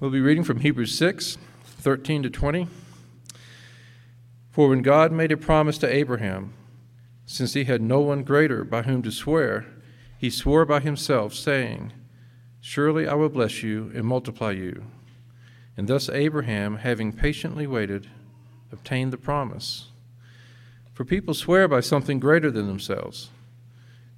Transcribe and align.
We'll 0.00 0.08
be 0.08 0.22
reading 0.22 0.44
from 0.44 0.60
Hebrews 0.60 0.96
6 0.96 1.36
13 1.62 2.22
to 2.22 2.30
20. 2.30 2.68
For 4.50 4.70
when 4.70 4.80
God 4.80 5.12
made 5.12 5.30
a 5.30 5.36
promise 5.36 5.76
to 5.76 5.94
Abraham, 5.94 6.54
since 7.26 7.52
he 7.52 7.64
had 7.64 7.82
no 7.82 8.00
one 8.00 8.22
greater 8.22 8.64
by 8.64 8.80
whom 8.80 9.02
to 9.02 9.10
swear, 9.10 9.66
he 10.16 10.30
swore 10.30 10.64
by 10.64 10.80
himself, 10.80 11.34
saying, 11.34 11.92
Surely 12.62 13.06
I 13.06 13.12
will 13.12 13.28
bless 13.28 13.62
you 13.62 13.92
and 13.94 14.06
multiply 14.06 14.52
you. 14.52 14.84
And 15.76 15.86
thus 15.86 16.08
Abraham, 16.08 16.76
having 16.76 17.12
patiently 17.12 17.66
waited, 17.66 18.08
obtained 18.72 19.12
the 19.12 19.18
promise. 19.18 19.88
For 20.94 21.04
people 21.04 21.34
swear 21.34 21.68
by 21.68 21.80
something 21.80 22.18
greater 22.18 22.50
than 22.50 22.68
themselves, 22.68 23.28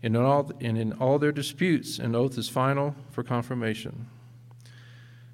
and 0.01 0.14
in 0.14 0.23
all, 0.23 0.53
and 0.61 0.79
in 0.79 0.93
all 0.93 1.19
their 1.19 1.33
disputes, 1.33 1.99
an 1.99 2.14
oath 2.14 2.39
is 2.39 2.49
final 2.49 2.95
for 3.11 3.25
confirmation. 3.25 4.07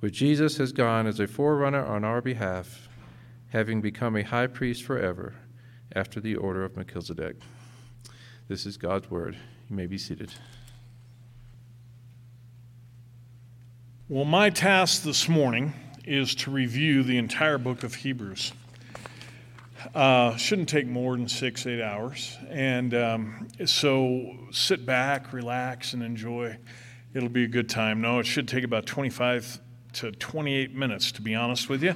where 0.00 0.10
Jesus 0.10 0.58
has 0.58 0.72
gone 0.72 1.06
as 1.06 1.18
a 1.18 1.26
forerunner 1.26 1.84
on 1.84 2.04
our 2.04 2.20
behalf, 2.20 2.88
having 3.48 3.80
become 3.80 4.16
a 4.16 4.22
high 4.22 4.46
priest 4.46 4.84
forever 4.84 5.34
after 5.94 6.20
the 6.20 6.36
order 6.36 6.64
of 6.64 6.76
Melchizedek. 6.76 7.36
This 8.46 8.64
is 8.64 8.76
God's 8.76 9.10
word. 9.10 9.36
You 9.68 9.76
may 9.76 9.86
be 9.86 9.98
seated. 9.98 10.32
Well, 14.08 14.24
my 14.24 14.50
task 14.50 15.02
this 15.02 15.28
morning 15.28 15.74
is 16.04 16.34
to 16.36 16.50
review 16.50 17.02
the 17.02 17.18
entire 17.18 17.58
book 17.58 17.82
of 17.82 17.94
Hebrews. 17.94 18.52
Uh, 19.94 20.36
shouldn't 20.36 20.68
take 20.68 20.86
more 20.86 21.16
than 21.16 21.28
six, 21.28 21.66
eight 21.66 21.82
hours. 21.82 22.36
And 22.48 22.94
um, 22.94 23.48
so 23.66 24.36
sit 24.50 24.86
back, 24.86 25.32
relax, 25.32 25.92
and 25.92 26.02
enjoy. 26.02 26.56
It'll 27.14 27.28
be 27.28 27.44
a 27.44 27.48
good 27.48 27.68
time. 27.68 28.00
No, 28.00 28.18
it 28.18 28.24
should 28.24 28.48
take 28.48 28.64
about 28.64 28.86
25 28.86 29.60
to 29.94 30.12
28 30.12 30.74
minutes, 30.74 31.12
to 31.12 31.22
be 31.22 31.34
honest 31.34 31.68
with 31.68 31.82
you. 31.82 31.94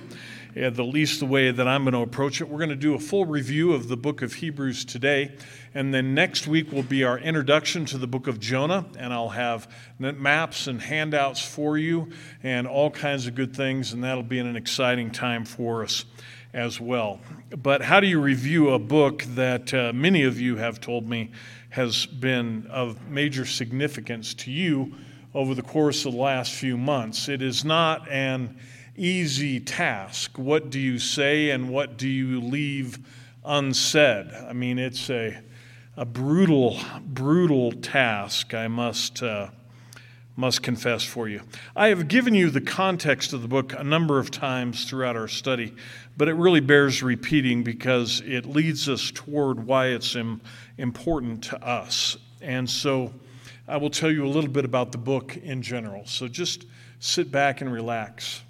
At 0.56 0.74
the 0.74 0.84
least, 0.84 1.20
the 1.20 1.26
way 1.26 1.50
that 1.50 1.66
I'm 1.66 1.84
going 1.84 1.94
to 1.94 2.00
approach 2.00 2.40
it. 2.40 2.48
We're 2.48 2.58
going 2.58 2.70
to 2.70 2.76
do 2.76 2.94
a 2.94 2.98
full 2.98 3.24
review 3.24 3.72
of 3.72 3.88
the 3.88 3.96
book 3.96 4.22
of 4.22 4.34
Hebrews 4.34 4.84
today. 4.84 5.36
And 5.74 5.94
then 5.94 6.14
next 6.14 6.46
week 6.46 6.72
will 6.72 6.82
be 6.82 7.04
our 7.04 7.18
introduction 7.18 7.84
to 7.86 7.98
the 7.98 8.06
book 8.06 8.26
of 8.26 8.38
Jonah. 8.38 8.84
And 8.98 9.12
I'll 9.12 9.30
have 9.30 9.72
maps 9.98 10.66
and 10.66 10.80
handouts 10.80 11.42
for 11.42 11.78
you 11.78 12.10
and 12.42 12.66
all 12.66 12.90
kinds 12.90 13.26
of 13.26 13.34
good 13.34 13.56
things. 13.56 13.92
And 13.92 14.04
that'll 14.04 14.22
be 14.22 14.38
an 14.38 14.56
exciting 14.56 15.10
time 15.10 15.44
for 15.44 15.82
us 15.82 16.04
as 16.52 16.80
well. 16.80 17.20
But 17.50 17.82
how 17.82 18.00
do 18.00 18.06
you 18.06 18.20
review 18.20 18.70
a 18.70 18.78
book 18.78 19.24
that 19.34 19.72
uh, 19.72 19.92
many 19.94 20.24
of 20.24 20.38
you 20.38 20.56
have 20.56 20.80
told 20.80 21.08
me 21.08 21.30
has 21.70 22.04
been 22.04 22.66
of 22.68 23.08
major 23.08 23.46
significance 23.46 24.34
to 24.34 24.50
you? 24.50 24.94
Over 25.34 25.54
the 25.54 25.62
course 25.62 26.04
of 26.04 26.12
the 26.12 26.18
last 26.18 26.52
few 26.52 26.76
months. 26.76 27.28
It 27.28 27.42
is 27.42 27.64
not 27.64 28.08
an 28.08 28.56
easy 28.96 29.60
task. 29.60 30.38
What 30.38 30.70
do 30.70 30.78
you 30.78 30.98
say 30.98 31.50
and 31.50 31.70
what 31.70 31.96
do 31.96 32.08
you 32.08 32.40
leave 32.40 32.98
unsaid? 33.44 34.30
I 34.30 34.52
mean, 34.52 34.78
it's 34.78 35.08
a, 35.08 35.38
a 35.96 36.04
brutal, 36.04 36.78
brutal 37.06 37.72
task, 37.72 38.52
I 38.52 38.68
must, 38.68 39.22
uh, 39.22 39.48
must 40.36 40.62
confess 40.62 41.02
for 41.02 41.28
you. 41.28 41.40
I 41.74 41.88
have 41.88 42.08
given 42.08 42.34
you 42.34 42.50
the 42.50 42.60
context 42.60 43.32
of 43.32 43.40
the 43.40 43.48
book 43.48 43.72
a 43.72 43.84
number 43.84 44.18
of 44.18 44.30
times 44.30 44.84
throughout 44.84 45.16
our 45.16 45.28
study, 45.28 45.74
but 46.16 46.28
it 46.28 46.34
really 46.34 46.60
bears 46.60 47.02
repeating 47.02 47.62
because 47.62 48.20
it 48.26 48.44
leads 48.44 48.88
us 48.88 49.10
toward 49.10 49.66
why 49.66 49.88
it's 49.88 50.14
Im- 50.14 50.42
important 50.76 51.42
to 51.44 51.66
us. 51.66 52.18
And 52.42 52.68
so, 52.68 53.14
I 53.68 53.76
will 53.76 53.90
tell 53.90 54.10
you 54.10 54.26
a 54.26 54.28
little 54.28 54.50
bit 54.50 54.64
about 54.64 54.92
the 54.92 54.98
book 54.98 55.36
in 55.36 55.62
general. 55.62 56.04
So 56.06 56.28
just 56.28 56.66
sit 56.98 57.30
back 57.30 57.60
and 57.60 57.72
relax. 57.72 58.42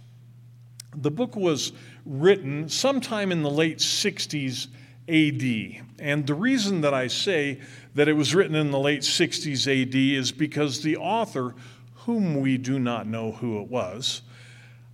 The 0.97 1.11
book 1.11 1.37
was 1.37 1.73
written 2.05 2.69
sometime 2.69 3.33
in 3.33 3.43
the 3.43 3.51
late 3.51 3.79
60s 3.79 4.69
AD. 5.09 5.85
And 5.99 6.27
the 6.27 6.35
reason 6.35 6.81
that 6.83 6.95
I 6.95 7.07
say 7.09 7.61
that 7.95 8.09
it 8.09 8.15
was 8.15 8.35
written 8.35 8.55
in 8.55 8.71
the 8.71 8.79
late 8.79 9.03
60s 9.03 9.67
AD 9.67 9.95
is 9.95 10.33
because 10.33 10.83
the 10.83 10.97
author, 10.97 11.55
whom 11.95 12.41
we 12.41 12.57
do 12.57 12.79
not 12.79 13.07
know 13.07 13.33
who 13.33 13.61
it 13.61 13.69
was, 13.69 14.23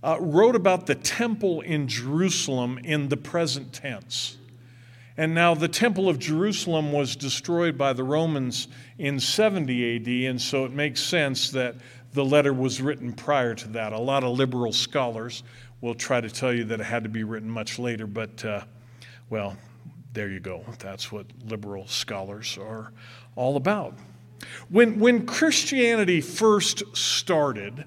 uh, 0.03 0.17
wrote 0.19 0.55
about 0.55 0.85
the 0.85 0.95
temple 0.95 1.61
in 1.61 1.87
Jerusalem 1.87 2.79
in 2.83 3.09
the 3.09 3.17
present 3.17 3.73
tense. 3.73 4.37
And 5.19 5.35
now 5.35 5.53
the 5.53 5.67
Temple 5.67 6.07
of 6.07 6.17
Jerusalem 6.17 6.93
was 6.93 7.17
destroyed 7.17 7.77
by 7.77 7.91
the 7.91 8.05
Romans 8.05 8.69
in 8.97 9.19
70 9.19 9.97
AD, 9.97 10.07
and 10.29 10.41
so 10.41 10.63
it 10.63 10.71
makes 10.71 11.03
sense 11.03 11.49
that 11.49 11.75
the 12.13 12.23
letter 12.23 12.53
was 12.53 12.79
written 12.79 13.11
prior 13.11 13.53
to 13.53 13.67
that. 13.67 13.91
A 13.91 13.99
lot 13.99 14.23
of 14.23 14.37
liberal 14.37 14.71
scholars 14.71 15.43
will 15.81 15.93
try 15.93 16.21
to 16.21 16.29
tell 16.29 16.53
you 16.53 16.63
that 16.63 16.79
it 16.79 16.85
had 16.85 17.03
to 17.03 17.09
be 17.09 17.25
written 17.25 17.49
much 17.49 17.77
later, 17.77 18.07
but 18.07 18.45
uh, 18.45 18.61
well, 19.29 19.57
there 20.13 20.29
you 20.29 20.39
go. 20.39 20.63
That's 20.79 21.11
what 21.11 21.25
liberal 21.45 21.85
scholars 21.85 22.57
are 22.57 22.93
all 23.35 23.57
about. 23.57 23.95
When, 24.69 24.99
when 24.99 25.25
Christianity 25.25 26.21
first 26.21 26.81
started, 26.95 27.83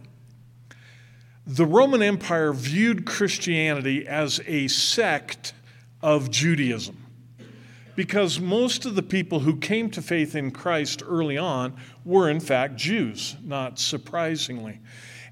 the 1.46 1.64
Roman 1.64 2.02
Empire 2.02 2.52
viewed 2.52 3.06
Christianity 3.06 4.06
as 4.06 4.38
a 4.46 4.68
sect 4.68 5.54
of 6.02 6.30
Judaism 6.30 7.01
because 7.94 8.40
most 8.40 8.86
of 8.86 8.94
the 8.94 9.02
people 9.02 9.40
who 9.40 9.56
came 9.56 9.90
to 9.90 10.02
faith 10.02 10.34
in 10.34 10.50
Christ 10.50 11.02
early 11.06 11.36
on 11.36 11.74
were, 12.04 12.30
in 12.30 12.40
fact, 12.40 12.76
Jews, 12.76 13.36
not 13.42 13.78
surprisingly. 13.78 14.80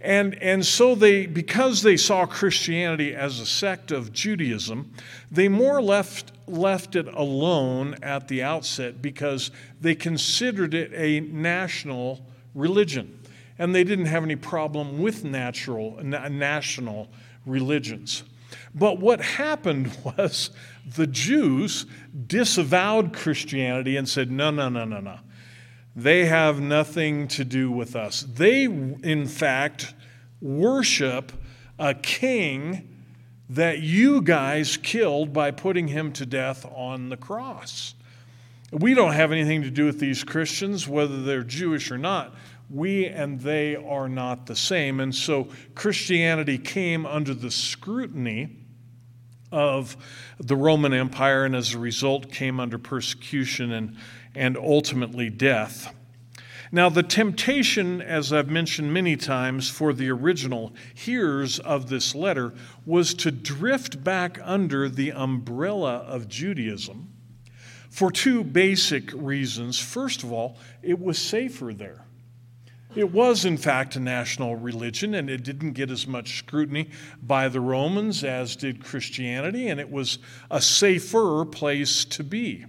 And, 0.01 0.35
and 0.37 0.65
so 0.65 0.95
they, 0.95 1.27
because 1.27 1.83
they 1.83 1.97
saw 1.97 2.25
Christianity 2.25 3.15
as 3.15 3.39
a 3.39 3.47
sect 3.47 3.91
of 3.91 4.13
Judaism, 4.13 4.93
they 5.31 5.49
more 5.49 5.83
left, 5.83 6.33
left 6.47 6.97
it 6.97 7.07
alone 7.09 7.97
at 8.03 8.27
the 8.29 8.43
outset 8.43 9.03
because 9.03 9.51
they 9.81 9.95
considered 9.95 10.73
it 10.73 10.91
a 10.95 11.21
national 11.21 12.25
religion. 12.55 13.19
And 13.59 13.75
they 13.75 13.85
didn't 13.85 14.07
have 14.07 14.23
any 14.23 14.37
problem 14.37 15.03
with 15.03 15.23
natural, 15.23 15.99
national 16.03 17.09
religions. 17.45 18.23
But 18.75 18.99
what 18.99 19.21
happened 19.21 19.97
was 20.05 20.51
the 20.87 21.07
Jews 21.07 21.87
disavowed 22.27 23.13
Christianity 23.13 23.97
and 23.97 24.09
said, 24.09 24.31
no, 24.31 24.51
no, 24.51 24.69
no, 24.69 24.85
no, 24.85 25.01
no. 25.01 25.19
They 25.97 26.27
have 26.27 26.61
nothing 26.61 27.29
to 27.29 27.45
do 27.45 27.71
with 27.71 27.97
us. 27.97 28.23
They, 28.23 28.65
in 28.65 29.27
fact, 29.27 29.93
worship 30.41 31.33
a 31.79 31.95
king 31.95 32.87
that 33.49 33.81
you 33.81 34.23
guys 34.23 34.77
killed 34.77 35.33
by 35.33 35.51
putting 35.51 35.89
him 35.89 36.13
to 36.13 36.25
death 36.25 36.65
on 36.73 37.09
the 37.09 37.17
cross. 37.17 37.95
We 38.71 38.95
don't 38.95 39.13
have 39.13 39.33
anything 39.33 39.63
to 39.63 39.71
do 39.71 39.85
with 39.85 39.99
these 39.99 40.23
Christians, 40.23 40.87
whether 40.87 41.23
they're 41.23 41.43
Jewish 41.43 41.91
or 41.91 41.99
not. 41.99 42.37
We 42.71 43.07
and 43.07 43.41
they 43.41 43.75
are 43.75 44.09
not 44.09 44.47
the 44.47 44.55
same. 44.55 45.01
And 45.01 45.13
so 45.13 45.49
Christianity 45.75 46.57
came 46.57 47.05
under 47.05 47.35
the 47.35 47.51
scrutiny 47.51 48.60
of 49.53 49.97
the 50.39 50.57
Roman 50.57 50.93
Empire 50.93 51.45
and 51.45 51.57
as 51.57 51.75
a 51.75 51.79
result 51.79 52.31
came 52.31 52.61
under 52.61 52.79
persecution 52.79 53.73
and, 53.73 53.97
and 54.35 54.57
ultimately 54.57 55.31
death. 55.31 55.95
Now, 56.73 56.89
the 56.89 57.03
temptation, 57.03 58.01
as 58.01 58.33
I've 58.33 58.49
mentioned 58.49 58.95
many 58.95 59.17
times, 59.17 59.69
for 59.69 59.93
the 59.93 60.09
original 60.11 60.73
hearers 60.95 61.59
of 61.59 61.89
this 61.89 62.15
letter 62.15 62.53
was 62.87 63.13
to 63.15 63.33
drift 63.33 64.05
back 64.05 64.39
under 64.43 64.89
the 64.89 65.11
umbrella 65.11 65.97
of 65.97 66.29
Judaism 66.29 67.13
for 67.91 68.13
two 68.13 68.45
basic 68.45 69.13
reasons. 69.13 69.81
First 69.81 70.23
of 70.23 70.33
all, 70.33 70.59
it 70.81 71.01
was 71.01 71.19
safer 71.19 71.75
there. 71.75 72.05
It 72.97 73.13
was, 73.13 73.45
in 73.45 73.57
fact, 73.57 73.95
a 73.95 74.01
national 74.01 74.57
religion, 74.57 75.15
and 75.15 75.31
it 75.31 75.45
didn't 75.45 75.73
get 75.73 75.91
as 75.91 76.09
much 76.09 76.39
scrutiny 76.39 76.91
by 77.23 77.49
the 77.49 77.61
Romans 77.61 78.25
as 78.25 78.57
did 78.57 78.85
Christianity, 78.85 79.69
and 79.69 79.79
it 79.79 79.91
was 79.91 80.19
a 80.51 80.61
safer 80.61 81.45
place 81.45 82.05
to 82.07 82.25
be. 82.25 82.67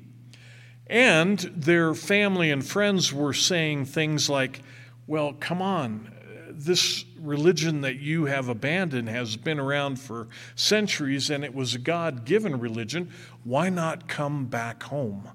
And 0.86 1.40
their 1.40 1.96
family 1.96 2.52
and 2.52 2.64
friends 2.66 3.12
were 3.12 3.34
saying 3.34 3.86
things 3.86 4.30
like, 4.30 4.62
well, 5.08 5.34
come 5.34 5.62
on, 5.62 6.12
this 6.52 7.06
religion 7.20 7.82
that 7.82 8.00
you 8.00 8.26
have 8.26 8.50
abandoned 8.50 9.10
has 9.10 9.38
been 9.38 9.60
around 9.60 10.00
for 10.00 10.28
centuries 10.56 11.30
and 11.30 11.44
it 11.44 11.56
was 11.56 11.76
a 11.76 11.80
God 11.80 12.26
given 12.26 12.60
religion. 12.60 13.12
Why 13.44 13.70
not 13.70 14.08
come 14.08 14.46
back 14.46 14.84
home? 14.84 15.30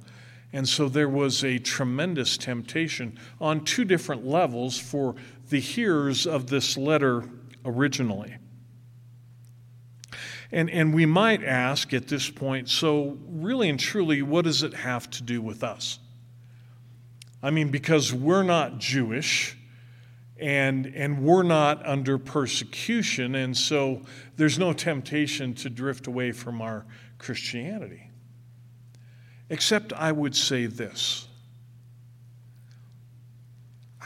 And 0.52 0.68
so 0.68 0.88
there 0.88 1.08
was 1.08 1.44
a 1.44 1.58
tremendous 1.58 2.36
temptation 2.36 3.18
on 3.40 3.64
two 3.64 3.84
different 3.84 4.26
levels 4.26 4.78
for 4.78 5.14
the 5.48 5.60
hearers 5.60 6.26
of 6.26 6.48
this 6.48 6.76
letter 6.76 7.24
originally. 7.64 8.36
And, 10.52 10.70
and 10.70 10.94
we 10.94 11.06
might 11.06 11.42
ask 11.42 11.92
at 11.92 12.08
this 12.08 12.30
point 12.30 12.68
so, 12.68 13.18
really 13.26 13.68
and 13.68 13.78
truly, 13.78 14.22
what 14.22 14.44
does 14.44 14.62
it 14.62 14.74
have 14.74 15.10
to 15.10 15.22
do 15.22 15.42
with 15.42 15.64
us? 15.64 15.98
I 17.42 17.50
mean, 17.50 17.70
because 17.70 18.12
we're 18.12 18.42
not 18.42 18.78
Jewish 18.78 19.56
and, 20.38 20.86
and 20.86 21.22
we're 21.22 21.42
not 21.42 21.84
under 21.86 22.18
persecution, 22.18 23.34
and 23.34 23.56
so 23.56 24.02
there's 24.36 24.58
no 24.58 24.72
temptation 24.72 25.54
to 25.54 25.70
drift 25.70 26.06
away 26.06 26.32
from 26.32 26.60
our 26.60 26.84
Christianity. 27.18 28.05
Except 29.48 29.92
I 29.92 30.12
would 30.12 30.34
say 30.34 30.66
this 30.66 31.28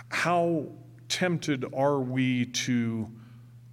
How 0.08 0.66
tempted 1.08 1.64
are 1.74 1.98
we 2.00 2.46
to 2.46 3.10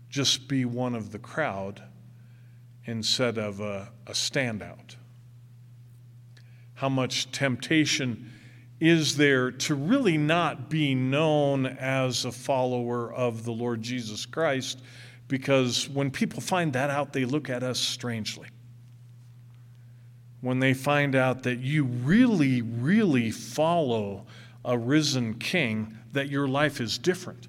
just 0.09 0.47
be 0.47 0.65
one 0.65 0.95
of 0.95 1.11
the 1.11 1.19
crowd 1.19 1.83
instead 2.85 3.37
of 3.37 3.59
a, 3.59 3.89
a 4.07 4.13
standout? 4.13 4.95
How 6.75 6.89
much 6.89 7.31
temptation 7.31 8.31
is 8.79 9.17
there 9.17 9.51
to 9.51 9.75
really 9.75 10.17
not 10.17 10.69
be 10.69 10.93
known 10.93 11.65
as 11.65 12.23
a 12.23 12.31
follower 12.31 13.11
of 13.11 13.43
the 13.43 13.51
Lord 13.51 13.81
Jesus 13.81 14.25
Christ? 14.25 14.81
Because 15.27 15.89
when 15.89 16.11
people 16.11 16.39
find 16.39 16.71
that 16.73 16.89
out, 16.89 17.13
they 17.13 17.25
look 17.25 17.49
at 17.49 17.63
us 17.63 17.79
strangely. 17.79 18.47
When 20.41 20.59
they 20.59 20.73
find 20.73 21.15
out 21.15 21.43
that 21.43 21.59
you 21.59 21.83
really, 21.83 22.61
really 22.61 23.31
follow 23.31 24.25
a 24.63 24.77
risen 24.77 25.35
king, 25.35 25.97
that 26.11 26.29
your 26.29 26.47
life 26.47 26.79
is 26.79 26.97
different, 26.97 27.47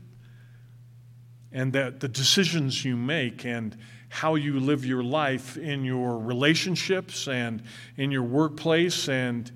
and 1.52 1.72
that 1.72 2.00
the 2.00 2.08
decisions 2.08 2.84
you 2.84 2.96
make 2.96 3.44
and 3.44 3.76
how 4.08 4.36
you 4.36 4.58
live 4.58 4.86
your 4.86 5.02
life 5.02 5.56
in 5.56 5.84
your 5.84 6.18
relationships 6.18 7.28
and 7.28 7.62
in 7.96 8.10
your 8.10 8.22
workplace 8.22 9.08
and, 9.08 9.50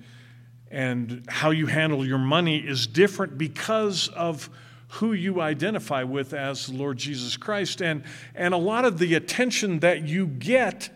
and 0.69 1.25
how 1.27 1.49
you 1.49 1.65
handle 1.65 2.05
your 2.05 2.19
money 2.19 2.57
is 2.57 2.85
different 2.85 3.37
because 3.37 4.09
of 4.09 4.49
who 4.89 5.13
you 5.13 5.41
identify 5.41 6.03
with 6.03 6.33
as 6.33 6.67
the 6.67 6.73
Lord 6.73 6.97
Jesus 6.97 7.35
Christ. 7.35 7.81
And, 7.81 8.03
and 8.35 8.53
a 8.53 8.57
lot 8.57 8.85
of 8.85 8.99
the 8.99 9.15
attention 9.15 9.79
that 9.79 10.03
you 10.03 10.27
get 10.27 10.91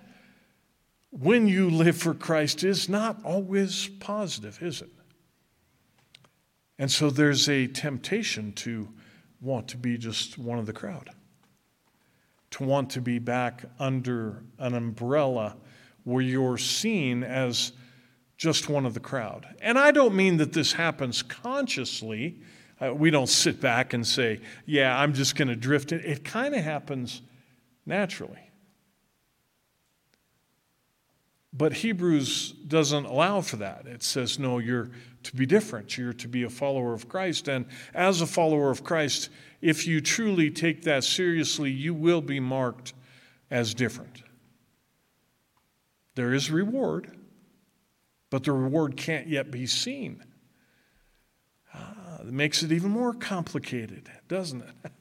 when 1.19 1.47
you 1.47 1.69
live 1.69 1.97
for 1.97 2.13
Christ 2.13 2.63
is 2.63 2.87
not 2.87 3.23
always 3.23 3.87
positive, 3.99 4.61
is 4.61 4.81
it? 4.81 4.89
And 6.79 6.91
so 6.91 7.09
there's 7.09 7.49
a 7.49 7.67
temptation 7.67 8.53
to 8.53 8.89
want 9.41 9.67
to 9.69 9.77
be 9.77 9.97
just 9.97 10.37
one 10.37 10.59
of 10.59 10.65
the 10.65 10.73
crowd 10.73 11.09
to 12.51 12.63
want 12.63 12.89
to 12.91 13.01
be 13.01 13.19
back 13.19 13.65
under 13.79 14.43
an 14.59 14.73
umbrella 14.73 15.55
where 16.03 16.21
you're 16.21 16.57
seen 16.57 17.23
as 17.23 17.73
just 18.37 18.69
one 18.69 18.85
of 18.85 18.93
the 18.93 18.99
crowd. 18.99 19.45
And 19.61 19.77
I 19.77 19.91
don't 19.91 20.15
mean 20.15 20.37
that 20.37 20.53
this 20.53 20.73
happens 20.73 21.21
consciously. 21.21 22.39
Uh, 22.79 22.93
we 22.93 23.09
don't 23.09 23.27
sit 23.27 23.59
back 23.59 23.93
and 23.93 24.05
say, 24.05 24.39
yeah, 24.65 24.97
I'm 24.97 25.13
just 25.13 25.35
going 25.35 25.47
to 25.47 25.55
drift. 25.55 25.91
It 25.91 26.23
kind 26.23 26.55
of 26.55 26.63
happens 26.63 27.21
naturally. 27.85 28.46
But 31.53 31.73
Hebrews 31.73 32.51
doesn't 32.67 33.05
allow 33.05 33.41
for 33.41 33.57
that. 33.57 33.87
It 33.87 34.03
says, 34.03 34.37
no, 34.37 34.59
you're 34.59 34.89
to 35.23 35.35
be 35.35 35.45
different. 35.45 35.97
You're 35.97 36.13
to 36.13 36.27
be 36.27 36.43
a 36.43 36.49
follower 36.49 36.93
of 36.93 37.09
Christ. 37.09 37.47
And 37.47 37.65
as 37.93 38.21
a 38.21 38.27
follower 38.27 38.69
of 38.69 38.83
Christ, 38.83 39.29
if 39.61 39.87
you 39.87 40.01
truly 40.01 40.51
take 40.51 40.83
that 40.83 41.03
seriously, 41.03 41.71
you 41.71 41.93
will 41.93 42.21
be 42.21 42.39
marked 42.39 42.93
as 43.49 43.73
different. 43.73 44.23
There 46.15 46.33
is 46.33 46.51
reward, 46.51 47.15
but 48.29 48.43
the 48.43 48.51
reward 48.51 48.97
can't 48.97 49.27
yet 49.27 49.51
be 49.51 49.67
seen. 49.67 50.23
Ah, 51.73 52.19
it 52.21 52.33
makes 52.33 52.63
it 52.63 52.71
even 52.71 52.91
more 52.91 53.13
complicated, 53.13 54.09
doesn't 54.27 54.61
it? 54.61 54.91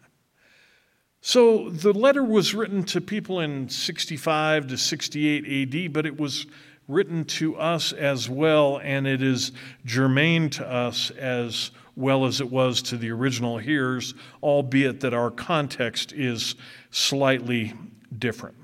so 1.26 1.70
the 1.70 1.93
letter 1.93 2.23
was 2.23 2.55
written 2.55 2.84
to 2.84 3.00
people 3.00 3.40
in 3.40 3.69
65 3.69 4.69
to 4.69 4.78
68 4.78 5.75
AD, 5.75 5.93
but 5.93 6.06
it 6.06 6.20
was 6.20 6.46
written 6.87 7.25
to 7.25 7.56
us 7.56 7.93
as 7.93 8.31
well, 8.31 8.78
and 8.81 9.08
it 9.08 9.20
is 9.20 9.50
germane 9.84 10.50
to 10.50 10.64
us 10.64 11.11
as 11.11 11.73
well 11.96 12.26
as 12.26 12.40
it 12.40 12.49
was 12.49 12.81
to 12.82 12.96
the 12.96 13.11
original 13.11 13.58
hearers, 13.58 14.14
albeit 14.40 15.00
that 15.00 15.14
our 15.14 15.32
context 15.32 16.12
is 16.12 16.55
slightly 16.93 17.75
different. 18.17 18.55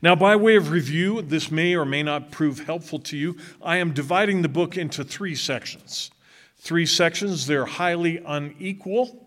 Now, 0.00 0.16
by 0.16 0.36
way 0.36 0.56
of 0.56 0.70
review, 0.70 1.20
this 1.20 1.50
may 1.50 1.74
or 1.74 1.84
may 1.84 2.02
not 2.02 2.30
prove 2.30 2.60
helpful 2.60 3.00
to 3.00 3.18
you. 3.18 3.36
I 3.60 3.76
am 3.76 3.92
dividing 3.92 4.40
the 4.40 4.48
book 4.48 4.78
into 4.78 5.04
three 5.04 5.34
sections. 5.34 6.10
Three 6.56 6.86
sections, 6.86 7.46
they're 7.46 7.66
highly 7.66 8.22
unequal. 8.24 9.23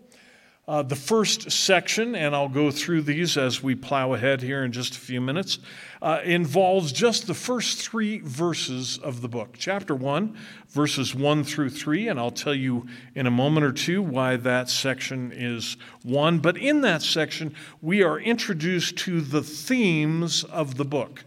Uh, 0.68 0.82
the 0.82 0.94
first 0.94 1.50
section, 1.50 2.14
and 2.14 2.36
I'll 2.36 2.50
go 2.50 2.70
through 2.70 3.00
these 3.00 3.38
as 3.38 3.62
we 3.62 3.74
plow 3.74 4.12
ahead 4.12 4.42
here 4.42 4.62
in 4.64 4.70
just 4.70 4.94
a 4.96 5.00
few 5.00 5.18
minutes, 5.18 5.60
uh, 6.02 6.20
involves 6.22 6.92
just 6.92 7.26
the 7.26 7.32
first 7.32 7.80
three 7.80 8.18
verses 8.18 8.98
of 8.98 9.22
the 9.22 9.28
book. 9.28 9.54
Chapter 9.58 9.94
1, 9.94 10.36
verses 10.68 11.14
1 11.14 11.44
through 11.44 11.70
3, 11.70 12.08
and 12.08 12.20
I'll 12.20 12.30
tell 12.30 12.54
you 12.54 12.86
in 13.14 13.26
a 13.26 13.30
moment 13.30 13.64
or 13.64 13.72
two 13.72 14.02
why 14.02 14.36
that 14.36 14.68
section 14.68 15.32
is 15.34 15.78
1. 16.02 16.40
But 16.40 16.58
in 16.58 16.82
that 16.82 17.00
section, 17.00 17.54
we 17.80 18.02
are 18.02 18.20
introduced 18.20 18.98
to 18.98 19.22
the 19.22 19.42
themes 19.42 20.44
of 20.44 20.76
the 20.76 20.84
book, 20.84 21.24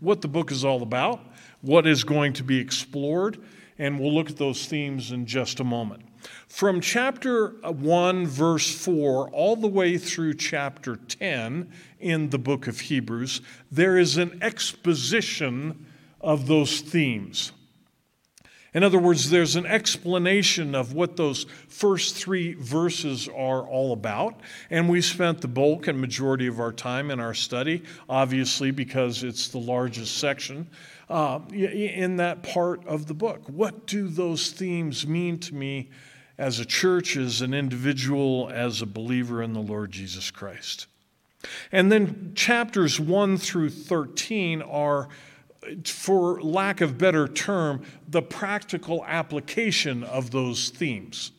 what 0.00 0.20
the 0.20 0.28
book 0.28 0.50
is 0.50 0.66
all 0.66 0.82
about, 0.82 1.18
what 1.62 1.86
is 1.86 2.04
going 2.04 2.34
to 2.34 2.44
be 2.44 2.58
explored, 2.58 3.38
and 3.78 3.98
we'll 3.98 4.12
look 4.12 4.28
at 4.28 4.36
those 4.36 4.66
themes 4.66 5.12
in 5.12 5.24
just 5.24 5.60
a 5.60 5.64
moment. 5.64 6.02
From 6.48 6.80
chapter 6.80 7.48
1, 7.62 8.26
verse 8.26 8.74
4, 8.74 9.30
all 9.30 9.56
the 9.56 9.68
way 9.68 9.98
through 9.98 10.34
chapter 10.34 10.96
10 10.96 11.70
in 12.00 12.30
the 12.30 12.38
book 12.38 12.66
of 12.66 12.80
Hebrews, 12.80 13.40
there 13.70 13.96
is 13.98 14.16
an 14.16 14.38
exposition 14.42 15.86
of 16.20 16.46
those 16.46 16.80
themes. 16.80 17.52
In 18.74 18.82
other 18.82 18.98
words, 18.98 19.28
there's 19.28 19.56
an 19.56 19.66
explanation 19.66 20.74
of 20.74 20.94
what 20.94 21.16
those 21.16 21.44
first 21.68 22.16
three 22.16 22.54
verses 22.54 23.28
are 23.28 23.66
all 23.66 23.92
about. 23.92 24.40
And 24.70 24.88
we 24.88 25.02
spent 25.02 25.42
the 25.42 25.48
bulk 25.48 25.88
and 25.88 26.00
majority 26.00 26.46
of 26.46 26.58
our 26.58 26.72
time 26.72 27.10
in 27.10 27.20
our 27.20 27.34
study, 27.34 27.82
obviously, 28.08 28.70
because 28.70 29.24
it's 29.24 29.48
the 29.48 29.58
largest 29.58 30.16
section, 30.16 30.68
uh, 31.10 31.40
in 31.52 32.16
that 32.16 32.42
part 32.42 32.86
of 32.86 33.06
the 33.06 33.14
book. 33.14 33.46
What 33.46 33.86
do 33.86 34.08
those 34.08 34.50
themes 34.50 35.06
mean 35.06 35.38
to 35.40 35.54
me 35.54 35.90
as 36.38 36.58
a 36.58 36.64
church, 36.64 37.16
as 37.16 37.40
an 37.40 37.54
individual, 37.54 38.50
as 38.52 38.82
a 38.82 38.86
believer 38.86 39.42
in 39.42 39.52
the 39.52 39.60
Lord 39.60 39.92
Jesus 39.92 40.30
Christ. 40.30 40.86
And 41.70 41.90
then 41.90 42.32
chapters 42.34 43.00
1 43.00 43.36
through 43.38 43.70
13 43.70 44.62
are, 44.62 45.08
for 45.84 46.40
lack 46.40 46.80
of 46.80 46.98
better 46.98 47.26
term, 47.28 47.82
the 48.08 48.22
practical 48.22 49.04
application 49.06 50.04
of 50.04 50.30
those 50.30 50.70
themes. 50.70 51.32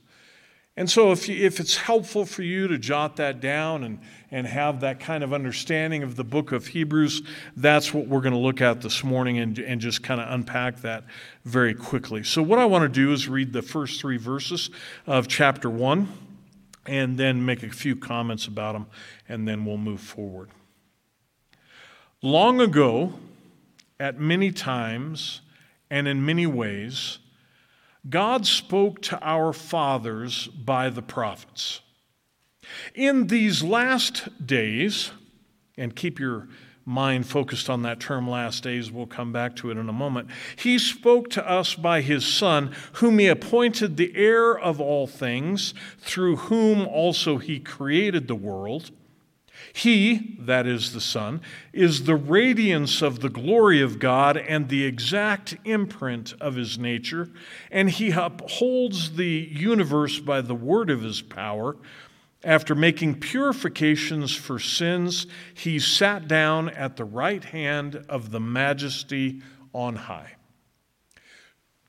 And 0.76 0.90
so, 0.90 1.12
if, 1.12 1.30
you, 1.30 1.46
if 1.46 1.60
it's 1.60 1.78
helpful 1.78 2.26
for 2.26 2.42
you 2.42 2.68
to 2.68 2.80
jot 2.80 3.18
that 3.18 3.40
down 3.40 3.84
and, 3.84 4.00
and 4.32 4.48
have 4.48 4.80
that 4.80 5.00
kind 5.00 5.24
of 5.24 5.32
understanding 5.32 6.02
of 6.02 6.16
the 6.16 6.24
book 6.24 6.52
of 6.52 6.66
Hebrews, 6.66 7.22
that's 7.56 7.94
what 7.94 8.08
we're 8.08 8.22
going 8.22 8.34
to 8.34 8.40
look 8.40 8.60
at 8.60 8.82
this 8.82 9.04
morning 9.04 9.38
and, 9.38 9.60
and 9.60 9.80
just 9.80 10.02
kind 10.02 10.20
of 10.20 10.32
unpack 10.32 10.82
that 10.82 11.04
very 11.46 11.76
quickly. 11.76 12.24
So, 12.24 12.42
what 12.42 12.58
I 12.58 12.66
want 12.66 12.82
to 12.84 12.90
do 12.90 13.14
is 13.14 13.30
read 13.30 13.54
the 13.54 13.62
first 13.62 14.02
three 14.02 14.18
verses 14.18 14.72
of 15.06 15.28
chapter 15.28 15.70
1 15.70 16.08
and 16.88 17.18
then 17.20 17.46
make 17.46 17.62
a 17.62 17.70
few 17.70 17.96
comments 17.96 18.48
about 18.48 18.74
them, 18.74 18.88
and 19.30 19.48
then 19.48 19.66
we'll 19.66 19.78
move 19.78 20.02
forward. 20.02 20.50
Long 22.24 22.60
ago, 22.60 23.14
at 24.00 24.20
many 24.20 24.52
times 24.52 25.42
and 25.90 26.08
in 26.08 26.26
many 26.26 26.48
ways, 26.48 27.20
God 28.10 28.46
spoke 28.46 29.02
to 29.04 29.20
our 29.22 29.54
fathers 29.54 30.48
by 30.48 30.90
the 30.90 31.02
prophets. 31.02 31.82
In 32.94 33.28
these 33.28 33.64
last 33.64 34.46
days, 34.46 35.12
and 35.78 35.96
keep 35.96 36.20
your 36.20 36.48
mind 36.86 37.26
focused 37.26 37.70
on 37.70 37.82
that 37.84 38.00
term 38.00 38.30
last 38.30 38.64
days. 38.64 38.92
We'll 38.92 39.06
come 39.06 39.32
back 39.32 39.56
to 39.58 39.72
it 39.72 39.78
in 39.78 39.88
a 39.88 39.94
moment. 39.94 40.30
He 40.56 40.78
spoke 40.78 41.30
to 41.32 41.50
us 41.50 41.76
by 41.76 42.02
his 42.02 42.26
Son, 42.26 42.76
whom 42.94 43.20
he 43.20 43.28
appointed 43.28 43.96
the 43.96 44.14
heir 44.16 44.58
of 44.58 44.82
all 44.82 45.08
things, 45.08 45.74
through 46.00 46.36
whom 46.38 46.86
also 46.86 47.38
he 47.38 47.60
created 47.60 48.28
the 48.28 48.36
world. 48.36 48.92
He, 49.76 50.38
that 50.40 50.68
is 50.68 50.94
the 50.94 51.02
Son, 51.02 51.42
is 51.74 52.04
the 52.04 52.16
radiance 52.16 53.02
of 53.02 53.22
the 53.22 53.30
glory 53.30 53.82
of 53.82 53.98
God 53.98 54.38
and 54.38 54.70
the 54.70 54.86
exact 54.86 55.58
imprint 55.66 56.36
of 56.40 56.54
his 56.54 56.78
nature, 56.78 57.32
and 57.72 57.90
he 57.90 58.12
upholds 58.12 59.16
the 59.16 59.50
universe 59.52 60.20
by 60.20 60.42
the 60.42 60.54
word 60.54 60.92
of 60.92 61.02
his 61.02 61.24
power. 61.24 61.76
After 62.44 62.76
making 62.76 63.20
purifications 63.20 64.36
for 64.36 64.60
sins, 64.60 65.26
he 65.56 65.80
sat 65.80 66.28
down 66.28 66.70
at 66.70 66.96
the 66.96 67.06
right 67.06 67.44
hand 67.44 68.06
of 68.08 68.30
the 68.30 68.40
majesty 68.40 69.42
on 69.74 69.96
high. 69.96 70.36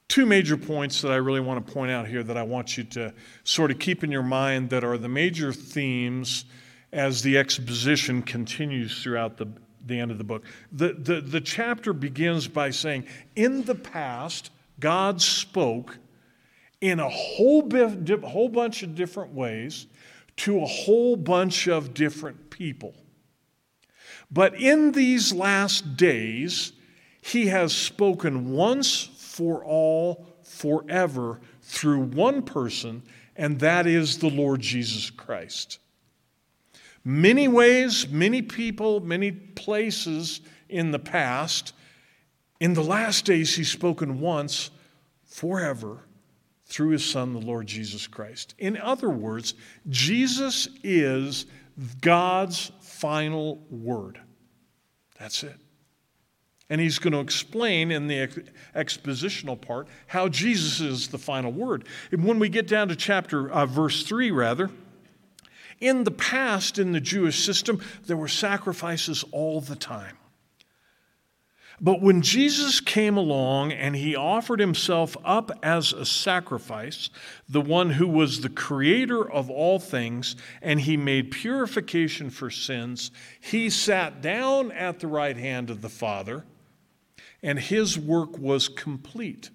Two 0.09 0.25
major 0.25 0.57
points 0.57 1.03
that 1.03 1.13
I 1.13 1.17
really 1.17 1.41
want 1.41 1.67
to 1.67 1.73
point 1.73 1.91
out 1.91 2.09
here 2.09 2.23
that 2.23 2.37
I 2.39 2.45
want 2.45 2.79
you 2.79 2.85
to 2.85 3.13
sort 3.43 3.71
of 3.71 3.79
keep 3.79 4.03
in 4.03 4.11
your 4.11 4.23
mind 4.23 4.71
that 4.71 4.85
are 4.85 4.97
the 4.97 5.09
major 5.09 5.53
themes 5.53 6.47
as 6.95 7.23
the 7.23 7.37
exposition 7.37 8.23
continues 8.23 9.03
throughout 9.03 9.37
the, 9.37 9.49
the 9.85 9.99
end 9.99 10.13
of 10.13 10.19
the 10.19 10.25
book. 10.25 10.45
The, 10.73 10.93
the, 10.93 11.21
the 11.21 11.41
chapter 11.41 11.93
begins 11.93 12.47
by 12.47 12.71
saying, 12.71 13.07
In 13.35 13.65
the 13.65 13.75
past, 13.75 14.51
God 14.79 15.21
spoke 15.21 15.99
in 16.81 17.01
a 17.01 17.09
whole, 17.09 17.63
bit, 17.63 18.23
whole 18.23 18.49
bunch 18.49 18.85
of 18.85 18.95
different 18.95 19.35
ways 19.35 19.87
to 20.37 20.61
a 20.61 20.67
whole 20.67 21.17
bunch 21.17 21.67
of 21.67 21.95
different 21.95 22.51
people. 22.51 22.95
But 24.31 24.55
in 24.55 24.93
these 24.93 25.33
last 25.33 25.97
days, 25.97 26.73
he 27.21 27.47
has 27.47 27.75
spoken 27.75 28.53
once 28.53 29.03
for 29.17 29.65
all, 29.65 30.27
forever, 30.43 31.41
through 31.63 32.03
one 32.03 32.43
person, 32.43 33.03
and 33.35 33.59
that 33.61 33.87
is 33.87 34.19
the 34.19 34.31
Lord 34.31 34.61
Jesus 34.61 35.11
Christ. 35.11 35.79
Many 37.05 37.49
ways, 37.49 38.09
many 38.09 38.41
people, 38.41 39.01
many 39.01 39.31
places 39.31 40.41
in 40.69 40.91
the 40.91 40.99
past. 40.99 41.75
In 42.61 42.73
the 42.73 42.83
last 42.83 43.27
days, 43.27 43.55
he's 43.55 43.71
spoken 43.71 44.21
once, 44.21 44.71
forever, 45.27 45.99
through 46.65 46.91
his 46.91 47.05
Son, 47.05 47.35
the 47.35 47.41
Lord 47.41 47.67
Jesus 47.67 48.07
Christ. 48.07 48.55
In 48.59 48.79
other 48.79 49.11
words, 49.11 49.55
Jesus 49.91 50.69
is 50.83 51.45
God's 52.01 52.73
final 52.81 53.59
word. 53.69 54.19
That's 55.19 55.43
it. 55.43 55.57
And 56.71 56.81
he's 56.81 56.99
going 56.99 57.13
to 57.13 57.21
explain 57.21 57.91
in 57.91 58.07
the 58.07 58.29
expositional 58.75 59.61
part 59.61 59.87
how 60.07 60.29
Jesus 60.29 60.81
is 60.81 61.09
the 61.09 61.19
final 61.19 61.53
word. 61.53 61.87
And 62.11 62.25
when 62.25 62.39
we 62.39 62.49
get 62.49 62.67
down 62.67 62.89
to 62.89 62.97
chapter, 62.97 63.51
uh, 63.53 63.67
verse 63.67 64.03
3, 64.05 64.31
rather, 64.31 64.71
in 65.81 66.05
the 66.05 66.11
past, 66.11 66.79
in 66.79 66.93
the 66.93 67.01
Jewish 67.01 67.45
system, 67.45 67.81
there 68.07 68.17
were 68.17 68.29
sacrifices 68.29 69.25
all 69.33 69.61
the 69.61 69.77
time. 69.77 70.17
But 71.81 72.01
when 72.01 72.23
Jesus 72.23 72.81
came 72.81 73.17
along 73.17 73.73
and 73.73 73.97
he 73.97 74.15
offered 74.15 74.61
himself 74.61 75.17
up 75.25 75.51
as 75.63 75.93
a 75.93 76.07
sacrifice, 76.07 77.11
the 77.49 77.61
one 77.61 77.91
who 77.91 78.07
was 78.07 78.41
the 78.41 78.49
creator 78.49 79.29
of 79.29 79.51
all 79.51 79.81
things, 79.81 80.37
and 80.63 80.81
he 80.81 80.97
made 80.97 81.33
purification 81.33 82.31
for 82.31 82.49
sins, 82.49 83.11
he 83.41 83.69
sat 83.69 84.23
down 84.23 84.71
at 84.73 85.01
the 85.01 85.09
right 85.09 85.37
hand 85.37 85.69
of 85.69 85.83
the 85.83 85.89
Father, 85.89 86.45
and 87.43 87.59
his 87.59 87.99
work 87.99 88.39
was 88.39 88.69
complete. 88.69 89.51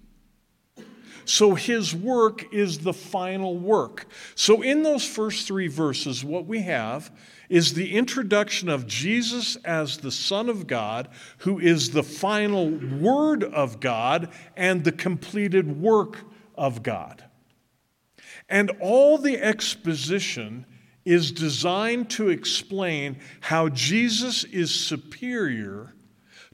So 1.24 1.54
his 1.54 1.94
work 1.94 2.52
is 2.52 2.78
the 2.78 2.92
final 2.92 3.56
work. 3.56 4.06
So, 4.34 4.62
in 4.62 4.82
those 4.82 5.06
first 5.06 5.46
three 5.46 5.68
verses, 5.68 6.24
what 6.24 6.46
we 6.46 6.62
have 6.62 7.10
is 7.48 7.74
the 7.74 7.96
introduction 7.96 8.68
of 8.68 8.86
Jesus 8.86 9.56
as 9.64 9.98
the 9.98 10.10
Son 10.10 10.48
of 10.48 10.66
God, 10.66 11.08
who 11.38 11.58
is 11.58 11.90
the 11.90 12.02
final 12.02 12.70
Word 12.70 13.44
of 13.44 13.80
God 13.80 14.30
and 14.56 14.84
the 14.84 14.92
completed 14.92 15.80
work 15.80 16.18
of 16.54 16.82
God. 16.82 17.24
And 18.48 18.70
all 18.80 19.18
the 19.18 19.38
exposition 19.38 20.66
is 21.04 21.32
designed 21.32 22.10
to 22.10 22.28
explain 22.28 23.18
how 23.40 23.68
Jesus 23.68 24.44
is 24.44 24.72
superior 24.72 25.94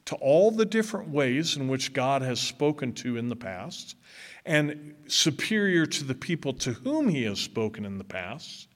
to 0.07 0.15
all 0.17 0.51
the 0.51 0.65
different 0.65 1.11
ways 1.11 1.57
in 1.57 1.69
which 1.69 1.93
God 1.93 2.23
has 2.23 2.41
spoken 2.41 2.93
to 2.95 3.17
in 3.17 3.29
the 3.29 3.37
past, 3.37 3.97
and 4.45 4.95
superior 5.09 5.85
to 5.87 6.05
the 6.05 6.15
people 6.15 6.53
to 6.55 6.73
whom 6.73 7.09
he 7.09 7.25
has 7.25 7.41
spoken 7.41 7.85
in 7.85 7.99
the 7.99 8.05
past, 8.05 8.69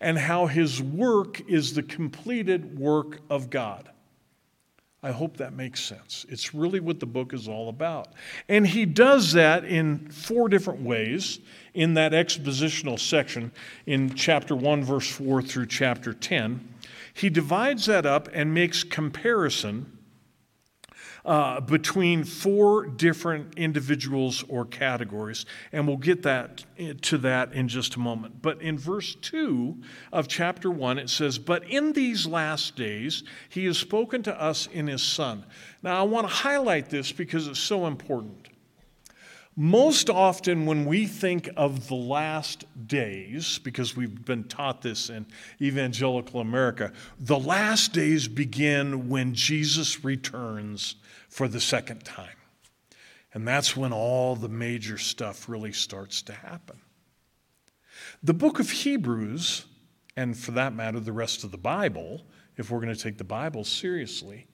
and 0.00 0.18
how 0.18 0.46
his 0.46 0.82
work 0.82 1.40
is 1.48 1.74
the 1.74 1.82
completed 1.82 2.78
work 2.78 3.20
of 3.30 3.50
God. 3.50 3.90
I 5.02 5.12
hope 5.12 5.38
that 5.38 5.54
makes 5.54 5.80
sense. 5.80 6.26
It's 6.28 6.54
really 6.54 6.80
what 6.80 7.00
the 7.00 7.06
book 7.06 7.32
is 7.32 7.48
all 7.48 7.70
about. 7.70 8.08
And 8.48 8.66
he 8.66 8.84
does 8.84 9.32
that 9.32 9.64
in 9.64 10.10
four 10.10 10.50
different 10.50 10.82
ways 10.82 11.40
in 11.72 11.94
that 11.94 12.12
expositional 12.12 12.98
section 12.98 13.50
in 13.86 14.14
chapter 14.14 14.54
1, 14.54 14.84
verse 14.84 15.08
4 15.08 15.40
through 15.40 15.66
chapter 15.66 16.12
10. 16.12 16.68
He 17.14 17.30
divides 17.30 17.86
that 17.86 18.04
up 18.04 18.28
and 18.34 18.52
makes 18.52 18.84
comparison 18.84 19.98
uh, 21.24 21.60
between 21.60 22.24
four 22.24 22.86
different 22.86 23.54
individuals 23.56 24.44
or 24.48 24.64
categories, 24.64 25.46
and 25.72 25.86
we'll 25.86 25.96
get 25.96 26.22
that 26.22 26.64
eh, 26.78 26.94
to 27.02 27.18
that 27.18 27.52
in 27.52 27.68
just 27.68 27.96
a 27.96 27.98
moment. 27.98 28.40
But 28.42 28.60
in 28.62 28.78
verse 28.78 29.14
2 29.16 29.78
of 30.12 30.28
chapter 30.28 30.70
1, 30.70 30.98
it 30.98 31.10
says, 31.10 31.38
But 31.38 31.68
in 31.68 31.92
these 31.92 32.26
last 32.26 32.76
days 32.76 33.22
he 33.48 33.66
has 33.66 33.78
spoken 33.78 34.22
to 34.24 34.40
us 34.40 34.66
in 34.66 34.86
his 34.86 35.02
Son. 35.02 35.44
Now, 35.82 36.00
I 36.00 36.02
want 36.02 36.28
to 36.28 36.34
highlight 36.34 36.90
this 36.90 37.12
because 37.12 37.46
it's 37.46 37.60
so 37.60 37.86
important. 37.86 38.48
Most 39.56 40.08
often, 40.08 40.64
when 40.64 40.86
we 40.86 41.06
think 41.06 41.50
of 41.56 41.88
the 41.88 41.94
last 41.94 42.64
days, 42.86 43.58
because 43.58 43.96
we've 43.96 44.24
been 44.24 44.44
taught 44.44 44.80
this 44.80 45.10
in 45.10 45.26
evangelical 45.60 46.40
America, 46.40 46.92
the 47.18 47.38
last 47.38 47.92
days 47.92 48.28
begin 48.28 49.08
when 49.08 49.34
Jesus 49.34 50.04
returns 50.04 50.94
for 51.30 51.48
the 51.48 51.60
second 51.60 52.04
time. 52.04 52.36
And 53.32 53.46
that's 53.46 53.76
when 53.76 53.92
all 53.92 54.36
the 54.36 54.48
major 54.48 54.98
stuff 54.98 55.48
really 55.48 55.72
starts 55.72 56.20
to 56.22 56.32
happen. 56.32 56.80
The 58.22 58.34
book 58.34 58.58
of 58.58 58.70
Hebrews, 58.70 59.64
and 60.16 60.36
for 60.36 60.50
that 60.52 60.74
matter, 60.74 61.00
the 61.00 61.12
rest 61.12 61.44
of 61.44 61.52
the 61.52 61.58
Bible, 61.58 62.22
if 62.56 62.70
we're 62.70 62.80
going 62.80 62.94
to 62.94 63.00
take 63.00 63.18
the 63.18 63.24
Bible 63.24 63.64
seriously, 63.64 64.46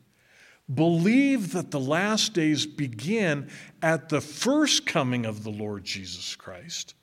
believe 0.72 1.52
that 1.52 1.70
the 1.70 1.80
last 1.80 2.34
days 2.34 2.66
begin 2.66 3.50
at 3.80 4.10
the 4.10 4.20
first 4.20 4.84
coming 4.84 5.24
of 5.24 5.42
the 5.42 5.50
Lord 5.50 5.84
Jesus 5.84 6.36
Christ 6.36 6.94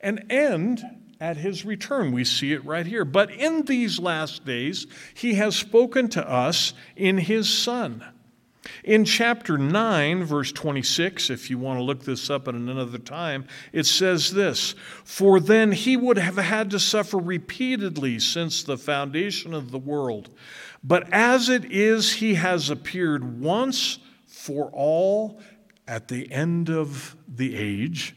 and 0.00 0.26
end 0.30 0.82
at 1.20 1.36
his 1.36 1.64
return. 1.64 2.10
We 2.10 2.24
see 2.24 2.52
it 2.52 2.64
right 2.64 2.86
here. 2.86 3.04
But 3.04 3.30
in 3.30 3.62
these 3.62 4.00
last 4.00 4.44
days, 4.44 4.88
he 5.14 5.34
has 5.34 5.54
spoken 5.54 6.08
to 6.08 6.28
us 6.28 6.74
in 6.96 7.18
his 7.18 7.48
Son 7.48 8.04
in 8.84 9.04
chapter 9.04 9.58
9, 9.58 10.24
verse 10.24 10.52
26, 10.52 11.30
if 11.30 11.50
you 11.50 11.58
want 11.58 11.78
to 11.78 11.82
look 11.82 12.04
this 12.04 12.30
up 12.30 12.46
at 12.46 12.54
another 12.54 12.98
time, 12.98 13.46
it 13.72 13.86
says 13.86 14.32
this 14.32 14.74
For 15.04 15.40
then 15.40 15.72
he 15.72 15.96
would 15.96 16.18
have 16.18 16.36
had 16.36 16.70
to 16.70 16.78
suffer 16.78 17.18
repeatedly 17.18 18.18
since 18.18 18.62
the 18.62 18.78
foundation 18.78 19.52
of 19.54 19.70
the 19.70 19.78
world. 19.78 20.30
But 20.84 21.12
as 21.12 21.48
it 21.48 21.70
is, 21.72 22.14
he 22.14 22.34
has 22.34 22.70
appeared 22.70 23.40
once 23.40 23.98
for 24.26 24.70
all 24.72 25.40
at 25.86 26.08
the 26.08 26.30
end 26.32 26.70
of 26.70 27.16
the 27.28 27.56
age 27.56 28.14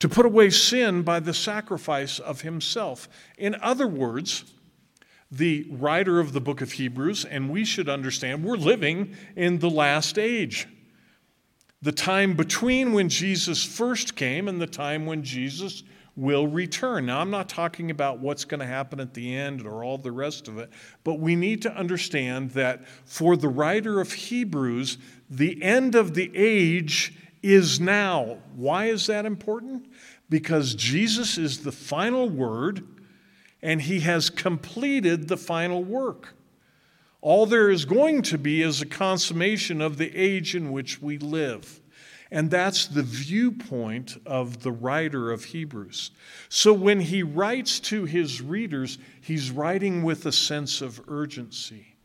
to 0.00 0.08
put 0.08 0.26
away 0.26 0.50
sin 0.50 1.02
by 1.02 1.20
the 1.20 1.34
sacrifice 1.34 2.18
of 2.18 2.42
himself. 2.42 3.08
In 3.38 3.54
other 3.62 3.86
words, 3.86 4.53
the 5.34 5.66
writer 5.68 6.20
of 6.20 6.32
the 6.32 6.40
book 6.40 6.60
of 6.60 6.72
Hebrews, 6.72 7.24
and 7.24 7.50
we 7.50 7.64
should 7.64 7.88
understand 7.88 8.44
we're 8.44 8.56
living 8.56 9.16
in 9.34 9.58
the 9.58 9.70
last 9.70 10.16
age. 10.16 10.68
The 11.82 11.92
time 11.92 12.34
between 12.34 12.92
when 12.92 13.08
Jesus 13.08 13.64
first 13.64 14.14
came 14.14 14.48
and 14.48 14.60
the 14.60 14.66
time 14.66 15.06
when 15.06 15.22
Jesus 15.22 15.82
will 16.16 16.46
return. 16.46 17.06
Now, 17.06 17.20
I'm 17.20 17.30
not 17.30 17.48
talking 17.48 17.90
about 17.90 18.20
what's 18.20 18.44
going 18.44 18.60
to 18.60 18.66
happen 18.66 19.00
at 19.00 19.12
the 19.12 19.34
end 19.34 19.66
or 19.66 19.82
all 19.82 19.98
the 19.98 20.12
rest 20.12 20.46
of 20.46 20.58
it, 20.58 20.70
but 21.02 21.18
we 21.18 21.34
need 21.34 21.60
to 21.62 21.76
understand 21.76 22.52
that 22.52 22.86
for 23.04 23.36
the 23.36 23.48
writer 23.48 24.00
of 24.00 24.12
Hebrews, 24.12 24.98
the 25.28 25.60
end 25.60 25.96
of 25.96 26.14
the 26.14 26.30
age 26.34 27.14
is 27.42 27.80
now. 27.80 28.38
Why 28.54 28.86
is 28.86 29.08
that 29.08 29.26
important? 29.26 29.90
Because 30.30 30.76
Jesus 30.76 31.36
is 31.36 31.64
the 31.64 31.72
final 31.72 32.28
word 32.28 32.86
and 33.64 33.80
he 33.80 34.00
has 34.00 34.28
completed 34.28 35.26
the 35.26 35.38
final 35.38 35.82
work. 35.82 36.34
All 37.22 37.46
there 37.46 37.70
is 37.70 37.86
going 37.86 38.20
to 38.22 38.36
be 38.36 38.60
is 38.60 38.82
a 38.82 38.86
consummation 38.86 39.80
of 39.80 39.96
the 39.96 40.14
age 40.14 40.54
in 40.54 40.70
which 40.70 41.00
we 41.00 41.16
live. 41.16 41.80
And 42.30 42.50
that's 42.50 42.86
the 42.86 43.02
viewpoint 43.02 44.18
of 44.26 44.62
the 44.62 44.70
writer 44.70 45.32
of 45.32 45.44
Hebrews. 45.44 46.10
So 46.50 46.74
when 46.74 47.00
he 47.00 47.22
writes 47.22 47.80
to 47.80 48.04
his 48.04 48.42
readers, 48.42 48.98
he's 49.22 49.50
writing 49.50 50.02
with 50.02 50.26
a 50.26 50.32
sense 50.32 50.82
of 50.82 51.00
urgency, 51.08 51.96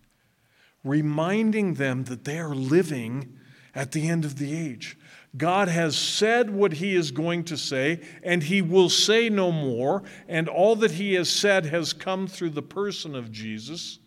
reminding 0.85 1.73
them 1.73 2.05
that 2.05 2.23
they 2.23 2.39
are 2.39 2.55
living 2.55 3.37
at 3.75 3.91
the 3.91 4.07
end 4.07 4.23
of 4.23 4.37
the 4.37 4.55
age. 4.55 4.97
God 5.37 5.67
has 5.67 5.95
said 5.95 6.49
what 6.49 6.73
he 6.73 6.95
is 6.95 7.11
going 7.11 7.43
to 7.45 7.57
say, 7.57 8.01
and 8.23 8.41
he 8.41 8.61
will 8.61 8.89
say 8.89 9.29
no 9.29 9.51
more. 9.51 10.03
And 10.27 10.49
all 10.49 10.75
that 10.77 10.91
he 10.91 11.13
has 11.13 11.29
said 11.29 11.67
has 11.67 11.93
come 11.93 12.27
through 12.27 12.51
the 12.51 12.63
person 12.63 13.15
of 13.15 13.31
Jesus. 13.31 13.99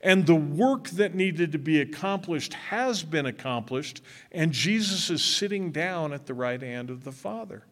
And 0.00 0.26
the 0.26 0.34
work 0.34 0.88
that 0.90 1.14
needed 1.14 1.52
to 1.52 1.58
be 1.58 1.80
accomplished 1.80 2.52
has 2.54 3.04
been 3.04 3.26
accomplished, 3.26 4.02
and 4.32 4.52
Jesus 4.52 5.08
is 5.08 5.22
sitting 5.22 5.70
down 5.70 6.12
at 6.12 6.26
the 6.26 6.34
right 6.34 6.60
hand 6.60 6.90
of 6.90 7.04
the 7.04 7.12
Father. 7.12 7.64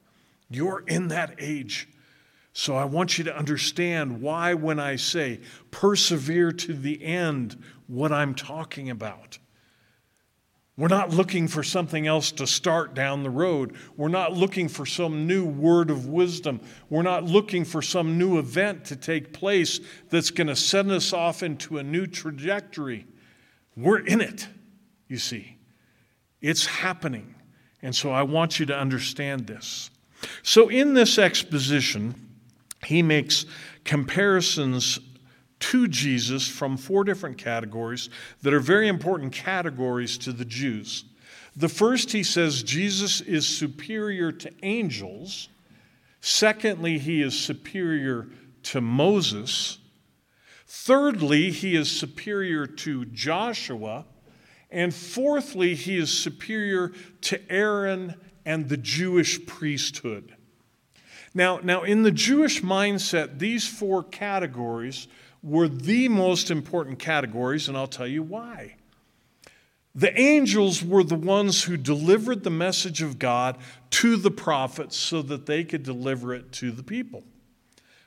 You're 0.48 0.84
in 0.86 1.08
that 1.08 1.34
age. 1.38 1.88
So 2.52 2.76
I 2.76 2.84
want 2.84 3.18
you 3.18 3.24
to 3.24 3.36
understand 3.36 4.22
why, 4.22 4.54
when 4.54 4.78
I 4.78 4.96
say 4.96 5.40
persevere 5.70 6.52
to 6.52 6.72
the 6.72 7.04
end, 7.04 7.62
what 7.86 8.12
I'm 8.12 8.34
talking 8.34 8.88
about. 8.88 9.38
We're 10.78 10.88
not 10.88 11.08
looking 11.10 11.48
for 11.48 11.62
something 11.62 12.06
else 12.06 12.32
to 12.32 12.46
start 12.46 12.92
down 12.92 13.22
the 13.22 13.30
road. 13.30 13.76
We're 13.96 14.08
not 14.08 14.34
looking 14.34 14.68
for 14.68 14.84
some 14.84 15.26
new 15.26 15.46
word 15.46 15.88
of 15.88 16.06
wisdom. 16.06 16.60
We're 16.90 17.02
not 17.02 17.24
looking 17.24 17.64
for 17.64 17.80
some 17.80 18.18
new 18.18 18.38
event 18.38 18.84
to 18.86 18.96
take 18.96 19.32
place 19.32 19.80
that's 20.10 20.30
going 20.30 20.48
to 20.48 20.56
send 20.56 20.90
us 20.90 21.14
off 21.14 21.42
into 21.42 21.78
a 21.78 21.82
new 21.82 22.06
trajectory. 22.06 23.06
We're 23.74 24.00
in 24.00 24.20
it, 24.20 24.48
you 25.08 25.16
see. 25.16 25.56
It's 26.42 26.66
happening. 26.66 27.34
And 27.80 27.96
so 27.96 28.10
I 28.10 28.22
want 28.22 28.60
you 28.60 28.66
to 28.66 28.76
understand 28.76 29.46
this. 29.46 29.90
So 30.42 30.68
in 30.68 30.92
this 30.92 31.18
exposition, 31.18 32.14
he 32.84 33.02
makes 33.02 33.46
comparisons 33.84 34.98
to 35.58 35.88
Jesus 35.88 36.46
from 36.46 36.76
four 36.76 37.04
different 37.04 37.38
categories 37.38 38.10
that 38.42 38.54
are 38.54 38.60
very 38.60 38.88
important 38.88 39.32
categories 39.32 40.18
to 40.18 40.32
the 40.32 40.44
Jews. 40.44 41.04
The 41.56 41.68
first, 41.68 42.12
he 42.12 42.22
says, 42.22 42.62
Jesus 42.62 43.22
is 43.22 43.46
superior 43.46 44.30
to 44.32 44.52
angels. 44.62 45.48
Secondly, 46.20 46.98
he 46.98 47.22
is 47.22 47.38
superior 47.38 48.28
to 48.64 48.80
Moses. 48.80 49.78
Thirdly, 50.66 51.50
he 51.50 51.74
is 51.74 51.90
superior 51.90 52.66
to 52.66 53.06
Joshua. 53.06 54.04
And 54.70 54.94
fourthly, 54.94 55.74
he 55.74 55.96
is 55.96 56.12
superior 56.12 56.92
to 57.22 57.40
Aaron 57.50 58.14
and 58.44 58.68
the 58.68 58.76
Jewish 58.76 59.44
priesthood. 59.46 60.34
Now, 61.32 61.60
now, 61.62 61.82
in 61.82 62.02
the 62.02 62.10
Jewish 62.10 62.62
mindset, 62.62 63.38
these 63.38 63.66
four 63.66 64.02
categories 64.02 65.08
were 65.46 65.68
the 65.68 66.08
most 66.08 66.50
important 66.50 66.98
categories, 66.98 67.68
and 67.68 67.76
I'll 67.76 67.86
tell 67.86 68.06
you 68.06 68.22
why. 68.22 68.74
The 69.94 70.18
angels 70.20 70.82
were 70.82 71.04
the 71.04 71.14
ones 71.14 71.62
who 71.62 71.76
delivered 71.76 72.42
the 72.42 72.50
message 72.50 73.00
of 73.00 73.20
God 73.20 73.56
to 73.90 74.16
the 74.16 74.32
prophets 74.32 74.96
so 74.96 75.22
that 75.22 75.46
they 75.46 75.62
could 75.62 75.84
deliver 75.84 76.34
it 76.34 76.50
to 76.52 76.72
the 76.72 76.82
people. 76.82 77.22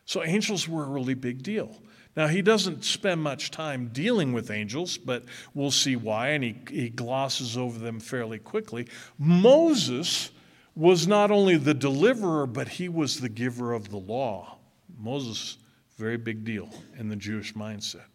So 0.04 0.22
angels 0.22 0.68
were 0.68 0.84
a 0.84 0.90
really 0.90 1.14
big 1.14 1.42
deal. 1.42 1.82
Now, 2.18 2.28
he 2.28 2.42
doesn't 2.42 2.84
spend 2.84 3.22
much 3.22 3.52
time 3.52 3.90
dealing 3.94 4.34
with 4.34 4.52
angels, 4.52 4.98
but 4.98 5.24
we'll 5.54 5.72
see 5.72 5.96
why, 5.96 6.30
and 6.30 6.44
he, 6.44 6.58
he 6.70 6.90
glosses 6.90 7.58
over 7.58 7.80
them 7.80 8.02
fairly 8.02 8.40
quickly. 8.40 8.88
Moses 9.18 10.32
was 10.76 11.08
not 11.08 11.32
only 11.32 11.56
the 11.56 11.74
deliverer, 11.74 12.46
but 12.46 12.68
he 12.68 12.90
was 12.90 13.22
the 13.22 13.30
giver 13.30 13.72
of 13.72 13.90
the 13.90 13.98
law. 13.98 14.58
Moses 14.98 15.58
very 16.00 16.18
big 16.18 16.46
deal 16.46 16.70
in 16.98 17.10
the 17.10 17.16
Jewish 17.18 17.54
mindset. 17.56 18.08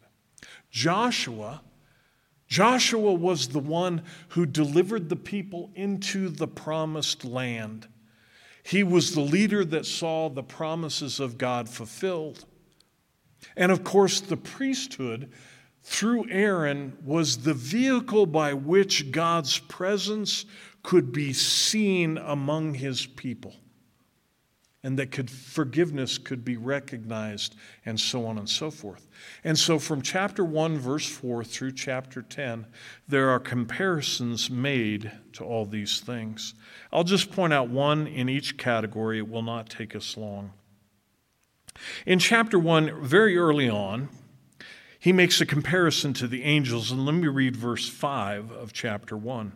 Joshua, 0.71 1.61
Joshua 2.49 3.13
was 3.13 3.49
the 3.49 3.59
one 3.59 4.03
who 4.29 4.47
delivered 4.47 5.11
the 5.11 5.17
people 5.17 5.71
into 5.75 6.31
the 6.31 6.49
promised 6.49 7.27
land. 7.27 7.87
He 8.63 8.83
was 8.83 9.15
the 9.15 9.21
leader 9.21 9.67
that 9.67 9.85
saw 9.85 10.31
the 10.31 10.43
promises 10.43 11.21
of 11.21 11.37
God 11.37 11.69
fulfilled. 11.69 12.47
And 13.55 13.71
of 13.71 13.85
course, 13.85 14.19
the 14.19 14.39
priesthood 14.39 15.31
through 15.83 16.31
Aaron 16.31 16.97
was 17.05 17.43
the 17.43 17.53
vehicle 17.53 18.25
by 18.25 18.55
which 18.55 19.11
God's 19.11 19.59
presence 19.59 20.47
could 20.83 21.13
be 21.13 21.35
seen 21.35 22.17
among 22.17 22.73
his 22.73 23.05
people 23.05 23.55
and 24.85 24.99
that 24.99 25.11
could 25.11 25.31
forgiveness 25.31 26.19
could 26.19 26.45
be 26.45 26.59
recognized 26.59 27.57
and 27.87 27.99
so 27.99 28.27
on 28.27 28.37
and 28.37 28.49
so 28.49 28.71
forth. 28.71 29.09
And 29.43 29.59
so 29.59 29.79
from 29.79 30.03
chapter 30.03 30.45
1 30.45 30.79
verse 30.79 31.09
4 31.09 31.43
through 31.43 31.73
chapter 31.73 32.21
10 32.21 32.67
there 33.09 33.31
are 33.31 33.41
comparisons 33.41 34.51
made 34.51 35.11
to 35.33 35.43
all 35.43 35.65
these 35.65 36.01
things. 36.01 36.55
I'll 36.93 37.03
just 37.03 37.33
point 37.33 37.55
out 37.55 37.71
one 37.71 38.07
in 38.07 38.29
each 38.29 38.59
category 38.59 39.19
it 39.19 39.29
will 39.29 39.43
not 39.43 39.71
take 39.71 39.97
us 39.97 40.19
long. 40.19 40.53
In 42.05 42.19
chapter 42.19 42.59
1 42.59 43.03
very 43.03 43.39
early 43.39 43.71
on 43.71 44.11
he 44.99 45.13
makes 45.13 45.41
a 45.41 45.47
comparison 45.47 46.13
to 46.15 46.29
the 46.29 46.45
angels 46.45 46.93
and 46.93 47.07
let 47.07 47.15
me 47.15 47.27
read 47.29 47.57
verse 47.57 47.89
5 47.89 48.51
of 48.51 48.75
chapter 48.75 49.17
1. 49.17 49.53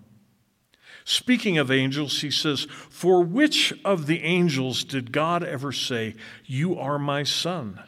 Speaking 1.09 1.57
of 1.57 1.71
angels, 1.71 2.21
he 2.21 2.31
says, 2.31 2.67
For 2.91 3.23
which 3.23 3.73
of 3.83 4.07
the 4.07 4.23
angels 4.25 4.85
did 4.85 5.11
God 5.11 5.43
ever 5.43 5.73
say, 5.73 6.15
You 6.45 6.79
are 6.79 6.99
my 6.99 7.23
son? 7.23 7.83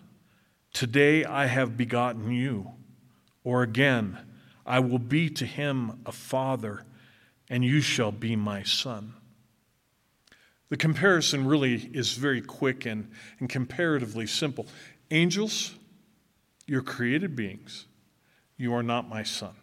Today 0.72 1.26
I 1.26 1.44
have 1.44 1.76
begotten 1.76 2.30
you. 2.30 2.70
Or 3.44 3.62
again, 3.62 4.16
I 4.64 4.80
will 4.80 4.98
be 4.98 5.28
to 5.28 5.44
him 5.44 6.00
a 6.06 6.12
father, 6.12 6.87
and 7.50 7.62
you 7.62 7.83
shall 7.83 8.11
be 8.11 8.37
my 8.37 8.62
son. 8.62 9.12
The 10.70 10.78
comparison 10.78 11.46
really 11.46 11.90
is 11.92 12.14
very 12.14 12.40
quick 12.40 12.87
and, 12.87 13.11
and 13.38 13.50
comparatively 13.50 14.26
simple. 14.26 14.66
Angels, 15.11 15.74
you're 16.66 16.80
created 16.80 17.37
beings. 17.37 17.85
You 18.56 18.72
are 18.72 18.83
not 18.83 19.11
my 19.11 19.24
son. 19.24 19.60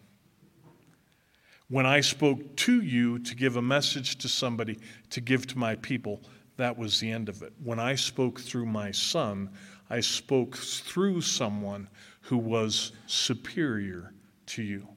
When 1.70 1.84
I 1.84 2.00
spoke 2.00 2.56
to 2.56 2.80
you 2.80 3.18
to 3.18 3.34
give 3.34 3.56
a 3.56 3.62
message 3.62 4.16
to 4.18 4.28
somebody 4.28 4.78
to 5.10 5.20
give 5.20 5.46
to 5.48 5.58
my 5.58 5.76
people, 5.76 6.22
that 6.56 6.78
was 6.78 6.98
the 6.98 7.10
end 7.10 7.28
of 7.28 7.42
it. 7.42 7.52
When 7.62 7.78
I 7.78 7.94
spoke 7.94 8.40
through 8.40 8.66
my 8.66 8.90
son, 8.90 9.50
I 9.90 10.00
spoke 10.00 10.56
through 10.56 11.20
someone 11.20 11.88
who 12.22 12.38
was 12.38 12.92
superior 13.06 14.12
to 14.46 14.62
you. 14.62 14.88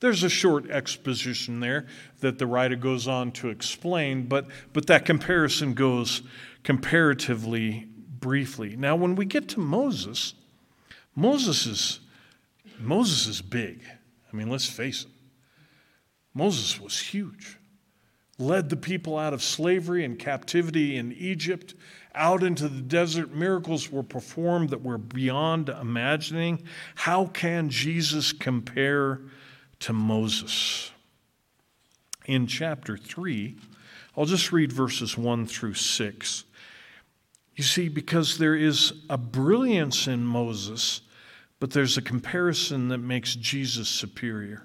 There's 0.00 0.22
a 0.22 0.28
short 0.28 0.70
exposition 0.70 1.60
there 1.60 1.86
that 2.20 2.38
the 2.38 2.46
writer 2.46 2.76
goes 2.76 3.06
on 3.08 3.32
to 3.32 3.48
explain, 3.48 4.28
but, 4.28 4.46
but 4.72 4.86
that 4.86 5.04
comparison 5.04 5.74
goes 5.74 6.22
comparatively 6.62 7.86
briefly. 8.20 8.76
Now, 8.76 8.96
when 8.96 9.14
we 9.14 9.24
get 9.24 9.48
to 9.50 9.60
Moses, 9.60 10.34
Moses 11.14 11.66
is, 11.66 12.00
Moses 12.78 13.26
is 13.26 13.42
big. 13.42 13.82
I 14.32 14.36
mean, 14.36 14.48
let's 14.48 14.68
face 14.68 15.02
it. 15.04 15.10
Moses 16.34 16.80
was 16.80 16.98
huge. 16.98 17.58
Led 18.38 18.70
the 18.70 18.76
people 18.76 19.18
out 19.18 19.34
of 19.34 19.42
slavery 19.42 20.04
and 20.04 20.18
captivity 20.18 20.96
in 20.96 21.12
Egypt, 21.12 21.74
out 22.14 22.42
into 22.42 22.68
the 22.68 22.80
desert. 22.80 23.34
Miracles 23.34 23.90
were 23.90 24.04
performed 24.04 24.70
that 24.70 24.82
were 24.82 24.98
beyond 24.98 25.68
imagining. 25.68 26.62
How 26.94 27.26
can 27.26 27.68
Jesus 27.68 28.32
compare 28.32 29.20
to 29.80 29.92
Moses? 29.92 30.92
In 32.26 32.46
chapter 32.46 32.96
3, 32.96 33.56
I'll 34.16 34.26
just 34.26 34.52
read 34.52 34.72
verses 34.72 35.18
1 35.18 35.46
through 35.46 35.74
6. 35.74 36.44
You 37.56 37.64
see, 37.64 37.88
because 37.88 38.38
there 38.38 38.54
is 38.54 38.92
a 39.10 39.18
brilliance 39.18 40.06
in 40.06 40.24
Moses, 40.24 41.00
but 41.58 41.72
there's 41.72 41.96
a 41.96 42.02
comparison 42.02 42.86
that 42.88 42.98
makes 42.98 43.34
Jesus 43.34 43.88
superior. 43.88 44.64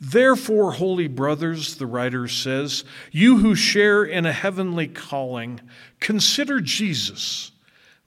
Therefore, 0.00 0.72
holy 0.72 1.08
brothers, 1.08 1.76
the 1.76 1.86
writer 1.86 2.28
says, 2.28 2.84
you 3.12 3.38
who 3.38 3.54
share 3.54 4.04
in 4.04 4.26
a 4.26 4.32
heavenly 4.32 4.88
calling, 4.88 5.60
consider 6.00 6.60
Jesus, 6.60 7.52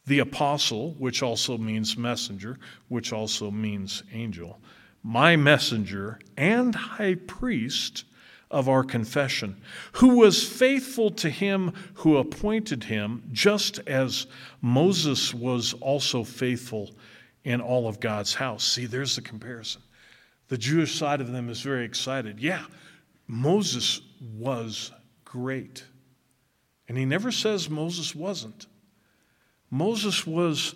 the 0.06 0.20
apostle, 0.20 0.96
which 0.98 1.22
also 1.22 1.58
means 1.58 1.98
messenger, 1.98 2.58
which 2.88 3.14
also 3.14 3.52
means 3.52 4.04
angel, 4.14 4.60
my 5.04 5.36
messenger 5.36 6.20
and 6.36 6.74
high 6.74 7.16
priest 7.16 8.06
of 8.52 8.68
our 8.68 8.84
confession, 8.84 9.56
who 9.94 10.18
was 10.18 10.44
faithful 10.44 11.12
to 11.12 11.30
him 11.30 11.72
who 11.94 12.18
appointed 12.18 12.84
him, 12.84 13.24
just 13.32 13.80
as 13.88 14.26
Moses 14.62 15.34
was 15.34 15.74
also 15.74 16.24
faithful 16.24 16.90
in 17.44 17.62
all 17.62 17.88
of 17.88 18.00
God's 18.00 18.34
house. 18.34 18.64
See, 18.64 18.88
there's 18.88 19.16
the 19.16 19.22
comparison. 19.22 19.82
The 20.50 20.58
Jewish 20.58 20.96
side 20.96 21.22
of 21.22 21.32
them 21.32 21.50
is 21.50 21.62
very 21.62 21.86
excited. 21.86 22.40
Yeah, 22.40 22.66
Moses 23.28 24.02
was 24.20 24.92
great. 25.24 25.86
And 26.88 26.98
he 26.98 27.06
never 27.06 27.32
says 27.32 27.70
Moses 27.70 28.14
wasn't. 28.16 28.66
Moses 29.70 30.26
was 30.26 30.74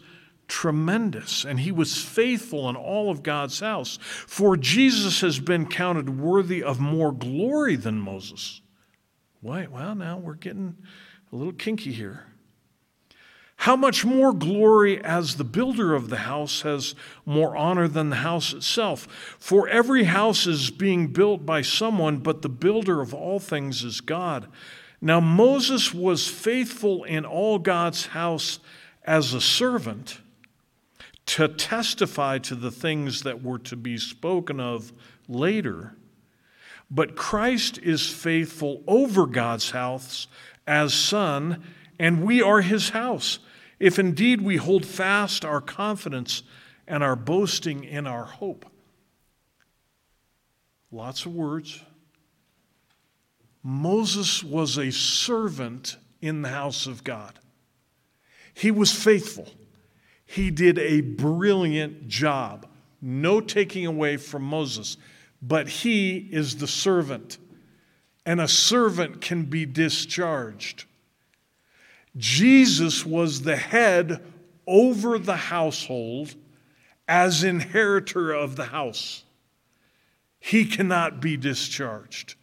tremendous, 0.47 1.43
and 1.43 1.59
he 1.59 1.71
was 1.71 1.97
faithful 1.97 2.69
in 2.69 2.75
all 2.75 3.09
of 3.09 3.23
God's 3.23 3.59
house. 3.59 3.97
For 4.01 4.55
Jesus 4.55 5.21
has 5.21 5.39
been 5.39 5.65
counted 5.65 6.19
worthy 6.19 6.61
of 6.61 6.79
more 6.79 7.11
glory 7.11 7.75
than 7.75 7.99
Moses. 7.99 8.61
Wait, 9.41 9.71
well, 9.71 9.95
now 9.95 10.17
we're 10.17 10.35
getting 10.35 10.77
a 11.31 11.35
little 11.35 11.53
kinky 11.53 11.91
here. 11.91 12.27
How 13.57 13.75
much 13.75 14.03
more 14.03 14.33
glory 14.33 15.01
as 15.03 15.35
the 15.35 15.43
builder 15.43 15.93
of 15.93 16.09
the 16.09 16.17
house 16.17 16.61
has 16.61 16.95
more 17.25 17.55
honor 17.55 17.87
than 17.87 18.09
the 18.09 18.17
house 18.17 18.51
itself? 18.53 19.07
For 19.39 19.67
every 19.69 20.03
house 20.03 20.45
is 20.45 20.69
being 20.69 21.07
built 21.07 21.45
by 21.45 21.61
someone, 21.61 22.17
but 22.17 22.41
the 22.41 22.49
builder 22.49 22.99
of 22.99 23.13
all 23.13 23.39
things 23.39 23.83
is 23.83 24.01
God. 24.01 24.47
Now, 24.99 25.19
Moses 25.19 25.93
was 25.93 26.27
faithful 26.27 27.03
in 27.03 27.25
all 27.25 27.59
God's 27.59 28.07
house 28.07 28.59
as 29.05 29.33
a 29.33 29.41
servant 29.41 30.19
to 31.25 31.47
testify 31.47 32.37
to 32.39 32.55
the 32.55 32.71
things 32.71 33.23
that 33.23 33.41
were 33.41 33.59
to 33.59 33.75
be 33.75 33.97
spoken 33.97 34.59
of 34.59 34.91
later. 35.27 35.95
But 36.91 37.15
Christ 37.15 37.79
is 37.79 38.09
faithful 38.09 38.83
over 38.87 39.25
God's 39.25 39.71
house 39.71 40.27
as 40.67 40.93
son, 40.93 41.63
and 42.03 42.21
we 42.21 42.41
are 42.41 42.59
his 42.59 42.89
house. 42.89 43.39
If 43.79 43.97
indeed 43.97 44.41
we 44.41 44.57
hold 44.57 44.85
fast 44.85 45.45
our 45.45 45.61
confidence 45.61 46.43
and 46.85 47.01
our 47.01 47.15
boasting 47.15 47.85
in 47.85 48.07
our 48.07 48.25
hope. 48.25 48.65
Lots 50.91 51.25
of 51.25 51.33
words. 51.33 51.81
Moses 53.63 54.43
was 54.43 54.77
a 54.77 54.91
servant 54.91 55.95
in 56.21 56.41
the 56.41 56.49
house 56.49 56.87
of 56.87 57.05
God. 57.05 57.39
He 58.53 58.69
was 58.69 58.91
faithful. 58.91 59.47
He 60.25 60.51
did 60.51 60.77
a 60.77 60.99
brilliant 60.99 62.09
job. 62.09 62.67
No 63.01 63.39
taking 63.39 63.85
away 63.85 64.17
from 64.17 64.43
Moses, 64.43 64.97
but 65.41 65.69
he 65.69 66.17
is 66.17 66.57
the 66.57 66.67
servant, 66.67 67.37
and 68.25 68.41
a 68.41 68.47
servant 68.49 69.21
can 69.21 69.43
be 69.43 69.65
discharged. 69.65 70.83
Jesus 72.15 73.05
was 73.05 73.41
the 73.41 73.55
head 73.55 74.23
over 74.67 75.17
the 75.17 75.35
household 75.35 76.35
as 77.07 77.43
inheritor 77.43 78.31
of 78.31 78.55
the 78.55 78.65
house. 78.65 79.23
He 80.39 80.65
cannot 80.65 81.21
be 81.21 81.37
discharged. 81.37 82.35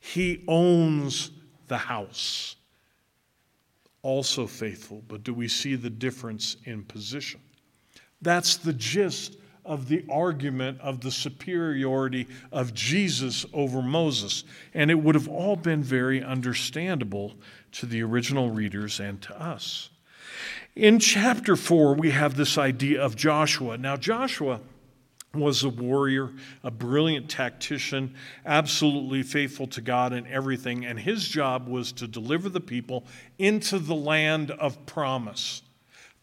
He 0.00 0.44
owns 0.48 1.30
the 1.66 1.78
house. 1.78 2.56
Also 4.02 4.46
faithful, 4.46 5.02
but 5.08 5.24
do 5.24 5.34
we 5.34 5.48
see 5.48 5.74
the 5.74 5.90
difference 5.90 6.56
in 6.64 6.84
position? 6.84 7.40
That's 8.22 8.56
the 8.56 8.72
gist 8.72 9.36
of 9.68 9.88
the 9.88 10.04
argument 10.10 10.80
of 10.80 11.02
the 11.02 11.10
superiority 11.10 12.26
of 12.50 12.74
Jesus 12.74 13.46
over 13.52 13.82
Moses. 13.82 14.44
And 14.74 14.90
it 14.90 14.96
would 14.96 15.14
have 15.14 15.28
all 15.28 15.54
been 15.54 15.82
very 15.82 16.22
understandable 16.22 17.34
to 17.72 17.86
the 17.86 18.02
original 18.02 18.50
readers 18.50 18.98
and 18.98 19.20
to 19.22 19.40
us. 19.40 19.90
In 20.74 20.98
chapter 20.98 21.54
4, 21.54 21.94
we 21.94 22.10
have 22.10 22.36
this 22.36 22.56
idea 22.56 23.02
of 23.02 23.14
Joshua. 23.14 23.76
Now, 23.76 23.96
Joshua 23.96 24.60
was 25.34 25.62
a 25.62 25.68
warrior, 25.68 26.30
a 26.64 26.70
brilliant 26.70 27.28
tactician, 27.28 28.14
absolutely 28.46 29.22
faithful 29.22 29.66
to 29.66 29.80
God 29.80 30.12
in 30.12 30.26
everything, 30.26 30.86
and 30.86 30.98
his 30.98 31.28
job 31.28 31.68
was 31.68 31.92
to 31.92 32.06
deliver 32.06 32.48
the 32.48 32.60
people 32.60 33.04
into 33.38 33.78
the 33.78 33.94
land 33.94 34.50
of 34.52 34.86
promise. 34.86 35.62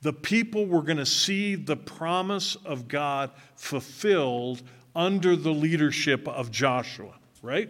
The 0.01 0.13
people 0.13 0.65
were 0.65 0.81
going 0.81 0.97
to 0.97 1.05
see 1.05 1.55
the 1.55 1.77
promise 1.77 2.55
of 2.65 2.87
God 2.87 3.31
fulfilled 3.55 4.61
under 4.95 5.35
the 5.35 5.51
leadership 5.51 6.27
of 6.27 6.51
Joshua, 6.51 7.13
right? 7.41 7.69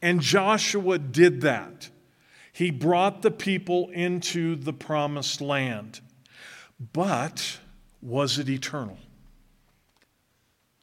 And 0.00 0.20
Joshua 0.20 0.98
did 0.98 1.42
that. 1.42 1.88
He 2.52 2.70
brought 2.70 3.22
the 3.22 3.30
people 3.30 3.88
into 3.90 4.56
the 4.56 4.72
promised 4.72 5.40
land. 5.40 6.00
But 6.92 7.58
was 8.02 8.38
it 8.38 8.48
eternal? 8.48 8.98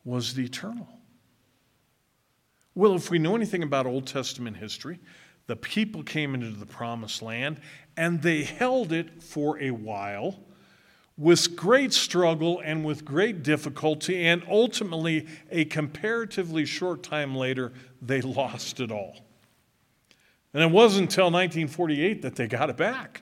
Was 0.03 0.37
it 0.37 0.41
eternal? 0.43 0.87
Well, 2.73 2.95
if 2.95 3.11
we 3.11 3.19
know 3.19 3.35
anything 3.35 3.61
about 3.61 3.85
Old 3.85 4.07
Testament 4.07 4.57
history, 4.57 4.99
the 5.47 5.55
people 5.55 6.03
came 6.03 6.33
into 6.33 6.51
the 6.51 6.65
promised 6.65 7.21
land 7.21 7.59
and 7.97 8.21
they 8.21 8.43
held 8.43 8.93
it 8.93 9.21
for 9.21 9.59
a 9.59 9.71
while 9.71 10.39
with 11.19 11.53
great 11.53 11.91
struggle 11.91 12.61
and 12.63 12.85
with 12.85 13.03
great 13.03 13.43
difficulty, 13.43 14.25
and 14.25 14.41
ultimately, 14.49 15.27
a 15.51 15.65
comparatively 15.65 16.65
short 16.65 17.03
time 17.03 17.35
later, 17.35 17.73
they 18.01 18.21
lost 18.21 18.79
it 18.79 18.89
all. 18.89 19.17
And 20.53 20.63
it 20.63 20.71
wasn't 20.71 21.09
until 21.09 21.25
1948 21.25 22.21
that 22.21 22.37
they 22.37 22.47
got 22.47 22.69
it 22.69 22.77
back. 22.77 23.21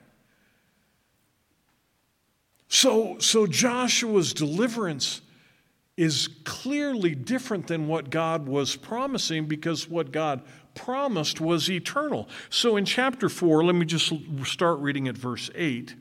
So, 2.68 3.18
so 3.18 3.48
Joshua's 3.48 4.32
deliverance 4.32 5.20
is 5.96 6.28
clearly 6.44 7.16
different 7.16 7.66
than 7.66 7.88
what 7.88 8.10
God 8.10 8.46
was 8.46 8.76
promising 8.76 9.46
because 9.46 9.88
what 9.88 10.12
God 10.12 10.42
promised 10.76 11.40
was 11.40 11.68
eternal. 11.68 12.28
So 12.48 12.76
in 12.76 12.84
chapter 12.84 13.28
4, 13.28 13.64
let 13.64 13.74
me 13.74 13.84
just 13.84 14.12
start 14.44 14.78
reading 14.78 15.08
at 15.08 15.16
verse 15.16 15.50
8. 15.56 15.96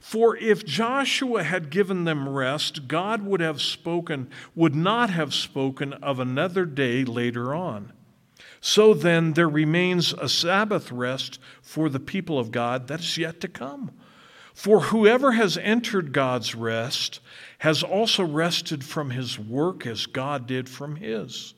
For 0.00 0.36
if 0.36 0.64
Joshua 0.64 1.42
had 1.42 1.70
given 1.70 2.04
them 2.04 2.28
rest, 2.28 2.88
God 2.88 3.22
would 3.22 3.40
have 3.40 3.62
spoken, 3.62 4.28
would 4.54 4.74
not 4.74 5.10
have 5.10 5.32
spoken 5.32 5.94
of 5.94 6.18
another 6.18 6.64
day 6.64 7.04
later 7.04 7.54
on. 7.54 7.92
So 8.60 8.94
then, 8.94 9.32
there 9.32 9.48
remains 9.48 10.12
a 10.12 10.28
Sabbath 10.28 10.92
rest 10.92 11.40
for 11.62 11.88
the 11.88 12.00
people 12.00 12.38
of 12.38 12.52
God 12.52 12.86
that 12.88 13.00
is 13.00 13.18
yet 13.18 13.40
to 13.40 13.48
come. 13.48 13.90
For 14.54 14.80
whoever 14.80 15.32
has 15.32 15.56
entered 15.56 16.12
God's 16.12 16.54
rest 16.54 17.20
has 17.58 17.82
also 17.82 18.22
rested 18.24 18.84
from 18.84 19.10
his 19.10 19.38
work 19.38 19.86
as 19.86 20.06
God 20.06 20.46
did 20.46 20.68
from 20.68 20.96
his. 20.96 21.54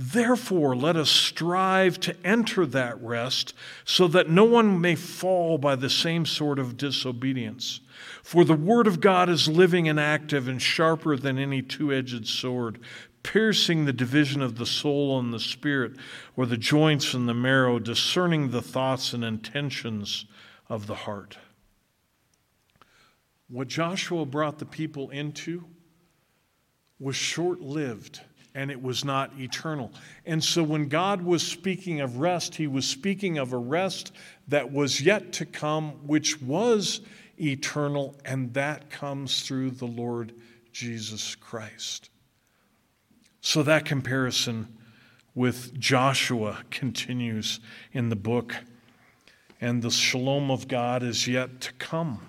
Therefore, 0.00 0.76
let 0.76 0.94
us 0.94 1.10
strive 1.10 1.98
to 2.00 2.14
enter 2.24 2.64
that 2.66 3.02
rest 3.02 3.52
so 3.84 4.06
that 4.06 4.30
no 4.30 4.44
one 4.44 4.80
may 4.80 4.94
fall 4.94 5.58
by 5.58 5.74
the 5.74 5.90
same 5.90 6.24
sort 6.24 6.60
of 6.60 6.76
disobedience. 6.76 7.80
For 8.22 8.44
the 8.44 8.54
Word 8.54 8.86
of 8.86 9.00
God 9.00 9.28
is 9.28 9.48
living 9.48 9.88
and 9.88 9.98
active 9.98 10.46
and 10.46 10.62
sharper 10.62 11.16
than 11.16 11.36
any 11.36 11.62
two 11.62 11.92
edged 11.92 12.28
sword, 12.28 12.78
piercing 13.24 13.86
the 13.86 13.92
division 13.92 14.40
of 14.40 14.56
the 14.56 14.66
soul 14.66 15.18
and 15.18 15.34
the 15.34 15.40
spirit, 15.40 15.96
or 16.36 16.46
the 16.46 16.56
joints 16.56 17.12
and 17.12 17.28
the 17.28 17.34
marrow, 17.34 17.80
discerning 17.80 18.52
the 18.52 18.62
thoughts 18.62 19.12
and 19.12 19.24
intentions 19.24 20.26
of 20.68 20.86
the 20.86 20.94
heart. 20.94 21.38
What 23.48 23.66
Joshua 23.66 24.24
brought 24.26 24.60
the 24.60 24.64
people 24.64 25.10
into 25.10 25.64
was 27.00 27.16
short 27.16 27.60
lived 27.60 28.20
and 28.58 28.72
it 28.72 28.82
was 28.82 29.04
not 29.04 29.30
eternal. 29.38 29.92
And 30.26 30.42
so 30.42 30.64
when 30.64 30.88
God 30.88 31.22
was 31.22 31.46
speaking 31.46 32.00
of 32.00 32.18
rest, 32.18 32.56
he 32.56 32.66
was 32.66 32.88
speaking 32.88 33.38
of 33.38 33.52
a 33.52 33.56
rest 33.56 34.10
that 34.48 34.72
was 34.72 35.00
yet 35.00 35.32
to 35.34 35.46
come, 35.46 35.92
which 36.04 36.42
was 36.42 37.02
eternal, 37.40 38.16
and 38.24 38.52
that 38.54 38.90
comes 38.90 39.42
through 39.42 39.70
the 39.70 39.86
Lord 39.86 40.34
Jesus 40.72 41.36
Christ. 41.36 42.10
So 43.42 43.62
that 43.62 43.84
comparison 43.84 44.76
with 45.36 45.78
Joshua 45.78 46.64
continues 46.72 47.60
in 47.92 48.08
the 48.08 48.16
book, 48.16 48.56
and 49.60 49.82
the 49.82 49.90
shalom 49.92 50.50
of 50.50 50.66
God 50.66 51.04
is 51.04 51.28
yet 51.28 51.60
to 51.60 51.72
come. 51.74 52.22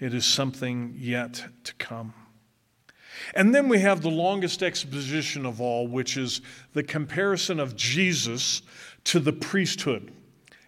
It 0.00 0.14
is 0.14 0.24
something 0.24 0.96
yet 0.98 1.44
to 1.62 1.74
come. 1.74 2.12
And 3.34 3.54
then 3.54 3.68
we 3.68 3.80
have 3.80 4.02
the 4.02 4.10
longest 4.10 4.62
exposition 4.62 5.46
of 5.46 5.60
all, 5.60 5.86
which 5.86 6.16
is 6.16 6.40
the 6.72 6.82
comparison 6.82 7.60
of 7.60 7.76
Jesus 7.76 8.62
to 9.04 9.20
the 9.20 9.32
priesthood 9.32 10.12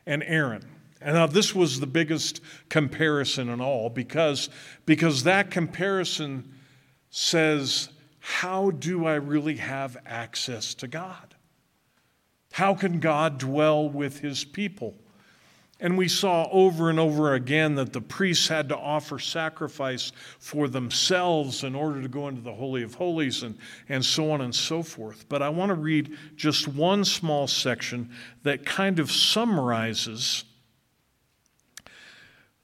and 0.07 0.23
Aaron. 0.23 0.65
And 1.01 1.15
now 1.15 1.27
this 1.27 1.55
was 1.55 1.81
the 1.81 1.87
biggest 1.87 2.41
comparison 2.69 3.49
in 3.49 3.61
all 3.61 3.91
because, 3.91 4.49
because 4.87 5.25
that 5.25 5.51
comparison 5.51 6.55
says 7.11 7.91
how 8.29 8.71
do 8.73 9.07
I 9.07 9.15
really 9.15 9.57
have 9.57 9.97
access 10.05 10.75
to 10.75 10.89
God? 10.89 11.37
How 12.51 12.75
can 12.75 12.99
God 12.99 13.39
dwell 13.39 13.89
with 13.89 14.19
his 14.19 14.45
people? 14.45 14.97
And 15.79 15.99
we 15.99 16.09
saw 16.09 16.49
over 16.51 16.89
and 16.89 16.99
over 16.99 17.35
again 17.35 17.75
that 17.75 17.93
the 17.93 18.01
priests 18.01 18.49
had 18.49 18.71
to 18.71 18.77
offer 18.77 19.19
sacrifice 19.19 20.11
for 20.39 20.69
themselves 20.69 21.65
in 21.65 21.75
order 21.75 22.01
to 22.01 22.09
go 22.09 22.29
into 22.29 22.41
the 22.41 22.55
Holy 22.55 22.83
of 22.83 22.95
Holies 22.95 23.43
and, 23.43 23.59
and 23.89 24.03
so 24.03 24.31
on 24.31 24.41
and 24.41 24.55
so 24.55 24.83
forth. 24.83 25.29
But 25.29 25.43
I 25.43 25.51
want 25.51 25.69
to 25.69 25.75
read 25.75 26.17
just 26.35 26.67
one 26.67 27.05
small 27.05 27.47
section 27.47 28.11
that 28.43 28.65
kind 28.65 28.99
of 28.99 29.13
summarizes 29.13 30.45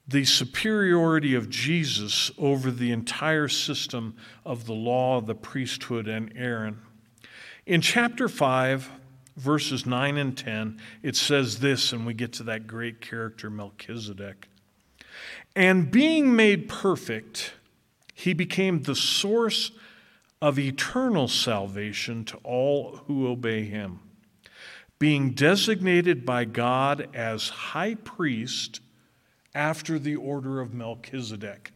the 0.09 0.25
superiority 0.25 1.35
of 1.35 1.51
Jesus 1.51 2.31
over 2.39 2.71
the 2.71 2.93
entire 2.93 3.49
system 3.49 4.17
of 4.45 4.67
the 4.67 4.73
law, 4.73 5.21
the 5.21 5.35
priesthood, 5.35 6.09
and 6.09 6.33
Aaron. 6.35 6.81
In 7.67 7.81
chapter 7.81 8.29
5, 8.29 8.91
verses 9.37 9.87
9 9.87 10.17
and 10.17 10.37
10, 10.37 10.81
it 11.03 11.17
says 11.17 11.61
this, 11.61 11.93
and 11.93 12.07
we 12.07 12.15
get 12.15 12.33
to 12.35 12.43
that 12.45 12.67
great 12.67 13.01
character, 13.01 13.51
Melchizedek. 13.51 14.49
And 15.55 15.91
being 15.91 16.35
made 16.35 16.69
perfect, 16.69 17.53
he 18.15 18.33
became 18.33 18.83
the 18.83 18.95
source 18.95 19.73
of 20.41 20.59
eternal 20.59 21.29
salvation 21.29 22.25
to 22.25 22.37
all 22.39 22.97
who 23.07 23.29
obey 23.29 23.65
him. 23.65 24.01
Being 24.99 25.33
designated 25.33 26.25
by 26.25 26.45
God 26.45 27.09
as 27.15 27.49
high 27.49 27.95
priest 27.95 28.81
after 29.55 29.99
the 29.99 30.17
order 30.17 30.61
of 30.61 30.73
Melchizedek. 30.73 31.73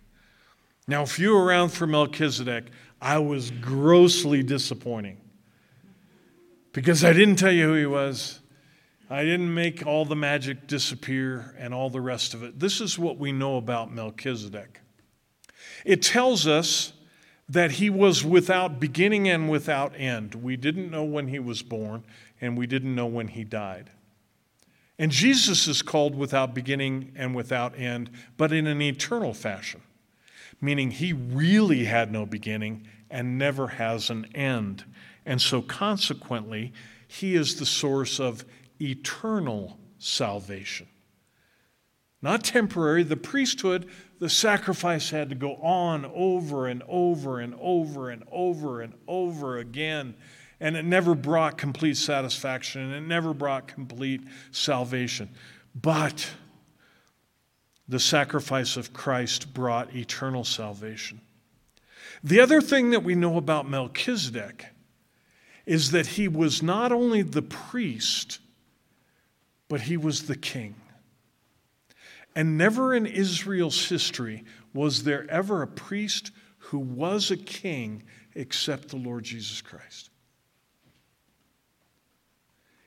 Now, 0.88 1.02
if 1.02 1.18
you 1.18 1.32
were 1.32 1.44
around 1.44 1.70
for 1.70 1.86
Melchizedek, 1.86 2.66
I 3.00 3.18
was 3.18 3.50
grossly 3.50 4.42
disappointing 4.42 5.18
because 6.76 7.02
I 7.02 7.14
didn't 7.14 7.36
tell 7.36 7.52
you 7.52 7.68
who 7.68 7.74
he 7.74 7.86
was. 7.86 8.40
I 9.08 9.24
didn't 9.24 9.54
make 9.54 9.86
all 9.86 10.04
the 10.04 10.14
magic 10.14 10.66
disappear 10.66 11.54
and 11.58 11.72
all 11.72 11.88
the 11.88 12.02
rest 12.02 12.34
of 12.34 12.42
it. 12.42 12.60
This 12.60 12.82
is 12.82 12.98
what 12.98 13.16
we 13.16 13.32
know 13.32 13.56
about 13.56 13.94
Melchizedek. 13.94 14.82
It 15.86 16.02
tells 16.02 16.46
us 16.46 16.92
that 17.48 17.70
he 17.70 17.88
was 17.88 18.26
without 18.26 18.78
beginning 18.78 19.26
and 19.26 19.48
without 19.48 19.98
end. 19.98 20.34
We 20.34 20.58
didn't 20.58 20.90
know 20.90 21.02
when 21.02 21.28
he 21.28 21.38
was 21.38 21.62
born, 21.62 22.04
and 22.42 22.58
we 22.58 22.66
didn't 22.66 22.94
know 22.94 23.06
when 23.06 23.28
he 23.28 23.42
died. 23.42 23.88
And 24.98 25.10
Jesus 25.10 25.66
is 25.66 25.80
called 25.80 26.14
without 26.14 26.52
beginning 26.52 27.10
and 27.16 27.34
without 27.34 27.78
end, 27.78 28.10
but 28.36 28.52
in 28.52 28.66
an 28.66 28.82
eternal 28.82 29.32
fashion, 29.32 29.80
meaning 30.60 30.90
he 30.90 31.14
really 31.14 31.86
had 31.86 32.12
no 32.12 32.26
beginning 32.26 32.86
and 33.10 33.38
never 33.38 33.66
has 33.66 34.10
an 34.10 34.26
end. 34.34 34.84
And 35.26 35.42
so, 35.42 35.60
consequently, 35.60 36.72
he 37.08 37.34
is 37.34 37.56
the 37.56 37.66
source 37.66 38.20
of 38.20 38.44
eternal 38.80 39.78
salvation. 39.98 40.86
Not 42.22 42.44
temporary. 42.44 43.02
The 43.02 43.16
priesthood, 43.16 43.88
the 44.18 44.30
sacrifice 44.30 45.10
had 45.10 45.28
to 45.28 45.34
go 45.34 45.56
on 45.56 46.04
over 46.14 46.66
and 46.66 46.82
over 46.88 47.40
and 47.40 47.54
over 47.60 48.10
and 48.10 48.24
over 48.30 48.80
and 48.80 48.94
over 49.06 49.58
again. 49.58 50.14
And 50.60 50.76
it 50.76 50.84
never 50.84 51.14
brought 51.14 51.58
complete 51.58 51.96
satisfaction 51.96 52.82
and 52.82 52.94
it 52.94 53.06
never 53.06 53.34
brought 53.34 53.68
complete 53.68 54.22
salvation. 54.52 55.28
But 55.74 56.30
the 57.88 58.00
sacrifice 58.00 58.76
of 58.76 58.92
Christ 58.92 59.52
brought 59.52 59.94
eternal 59.94 60.44
salvation. 60.44 61.20
The 62.24 62.40
other 62.40 62.60
thing 62.60 62.90
that 62.90 63.04
we 63.04 63.14
know 63.14 63.36
about 63.36 63.68
Melchizedek 63.68 64.66
is 65.66 65.90
that 65.90 66.06
he 66.06 66.28
was 66.28 66.62
not 66.62 66.92
only 66.92 67.22
the 67.22 67.42
priest, 67.42 68.38
but 69.68 69.82
he 69.82 69.96
was 69.96 70.26
the 70.26 70.36
king. 70.36 70.76
And 72.34 72.56
never 72.56 72.94
in 72.94 73.06
Israel's 73.06 73.88
history 73.88 74.44
was 74.72 75.04
there 75.04 75.28
ever 75.30 75.62
a 75.62 75.66
priest 75.66 76.30
who 76.58 76.78
was 76.78 77.30
a 77.30 77.36
king 77.36 78.04
except 78.34 78.88
the 78.88 78.96
Lord 78.96 79.24
Jesus 79.24 79.60
Christ. 79.60 80.10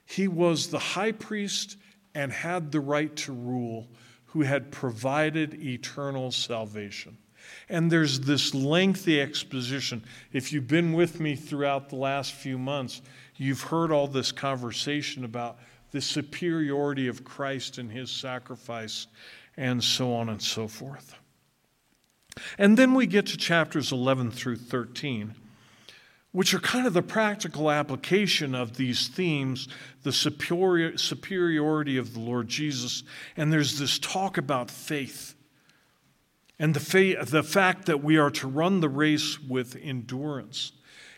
He 0.06 0.28
was 0.28 0.68
the 0.68 0.80
high 0.80 1.12
priest 1.12 1.78
and 2.16 2.32
had 2.32 2.72
the 2.72 2.80
right 2.80 3.16
to 3.18 3.32
rule, 3.32 3.90
who 4.26 4.42
had 4.42 4.72
provided 4.72 5.56
eternal 5.56 6.32
salvation. 6.32 7.18
And 7.70 7.92
there's 7.92 8.22
this 8.22 8.54
lengthy 8.54 9.22
exposition. 9.22 10.04
If 10.34 10.52
you've 10.52 10.68
been 10.68 10.94
with 10.94 11.20
me 11.20 11.36
throughout 11.36 11.90
the 11.90 11.96
last 11.96 12.34
few 12.34 12.58
months, 12.58 13.02
you've 13.38 13.62
heard 13.62 13.92
all 13.92 14.08
this 14.08 14.32
conversation 14.32 15.24
about 15.24 15.60
the 15.92 16.02
superiority 16.02 17.08
of 17.08 17.24
Christ 17.24 17.78
and 17.78 17.92
his 17.92 18.12
sacrifice, 18.12 19.08
and 19.58 19.84
so 19.84 20.14
on 20.14 20.30
and 20.30 20.42
so 20.42 20.68
forth. 20.68 21.16
And 22.58 22.78
then 22.78 22.94
we 22.94 23.08
get 23.08 23.26
to 23.28 23.38
chapters 23.38 23.92
11 23.92 24.32
through 24.32 24.58
13, 24.58 25.36
which 26.32 26.54
are 26.54 26.60
kind 26.60 26.86
of 26.86 26.94
the 26.94 27.02
practical 27.02 27.72
application 27.72 28.54
of 28.54 28.78
these 28.78 29.08
themes 29.08 29.68
the 30.04 30.12
superior, 30.12 30.98
superiority 30.98 31.98
of 31.98 32.14
the 32.14 32.20
Lord 32.20 32.48
Jesus. 32.48 33.04
And 33.36 33.52
there's 33.52 33.80
this 33.80 34.00
talk 34.00 34.38
about 34.38 34.72
faith 34.72 35.36
and 36.60 36.74
the, 36.74 36.80
fa- 36.80 37.26
the 37.26 37.44
fact 37.44 37.86
that 37.86 38.04
we 38.04 38.18
are 38.18 38.30
to 38.32 38.48
run 38.48 38.82
the 38.82 38.90
race 38.90 39.40
with 39.40 39.78
endurance 39.82 40.74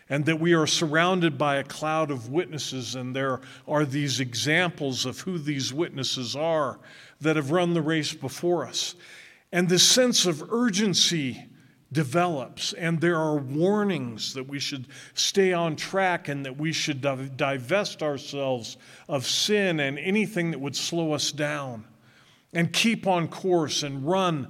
and 0.08 0.26
that 0.26 0.38
we 0.40 0.52
are 0.52 0.66
surrounded 0.66 1.38
by 1.38 1.56
a 1.56 1.64
cloud 1.64 2.10
of 2.10 2.28
witnesses, 2.28 2.94
and 2.94 3.16
there 3.16 3.40
are 3.66 3.84
these 3.84 4.20
examples 4.20 5.06
of 5.06 5.20
who 5.20 5.38
these 5.38 5.72
witnesses 5.72 6.36
are 6.36 6.78
that 7.20 7.36
have 7.36 7.50
run 7.50 7.72
the 7.72 7.82
race 7.82 8.12
before 8.12 8.66
us. 8.66 8.94
And 9.52 9.68
this 9.68 9.82
sense 9.82 10.26
of 10.26 10.52
urgency 10.52 11.46
develops, 11.92 12.72
and 12.74 13.00
there 13.00 13.18
are 13.18 13.36
warnings 13.36 14.34
that 14.34 14.48
we 14.48 14.58
should 14.58 14.86
stay 15.14 15.52
on 15.52 15.76
track 15.76 16.28
and 16.28 16.44
that 16.44 16.58
we 16.58 16.72
should 16.72 17.00
divest 17.00 18.02
ourselves 18.02 18.76
of 19.08 19.26
sin 19.26 19.80
and 19.80 19.98
anything 19.98 20.50
that 20.50 20.60
would 20.60 20.76
slow 20.76 21.12
us 21.12 21.32
down, 21.32 21.84
and 22.52 22.72
keep 22.72 23.06
on 23.06 23.28
course 23.28 23.82
and 23.82 24.06
run 24.06 24.48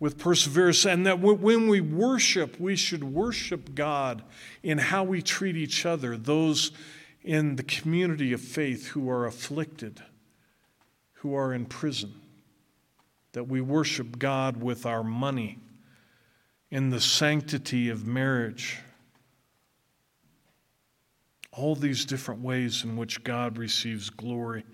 with 0.00 0.18
perseverance, 0.18 0.86
and 0.86 1.06
that 1.06 1.20
when 1.20 1.68
we 1.68 1.80
worship, 1.80 2.58
we 2.58 2.74
should 2.74 3.04
worship 3.04 3.74
God 3.74 4.22
in 4.62 4.78
how 4.78 5.04
we 5.04 5.20
treat 5.20 5.56
each 5.56 5.84
other, 5.84 6.16
those 6.16 6.72
in 7.22 7.56
the 7.56 7.62
community 7.62 8.32
of 8.32 8.40
faith 8.40 8.88
who 8.88 9.10
are 9.10 9.26
afflicted, 9.26 10.02
who 11.12 11.34
are 11.34 11.52
in 11.52 11.66
prison. 11.66 12.14
That 13.32 13.44
we 13.44 13.60
worship 13.60 14.18
God 14.18 14.56
with 14.56 14.86
our 14.86 15.04
money 15.04 15.58
in 16.70 16.88
the 16.88 17.00
sanctity 17.00 17.90
of 17.90 18.06
marriage. 18.06 18.78
All 21.52 21.74
these 21.74 22.06
different 22.06 22.40
ways 22.40 22.84
in 22.84 22.96
which 22.96 23.22
God 23.22 23.58
receives 23.58 24.08
glory 24.08 24.64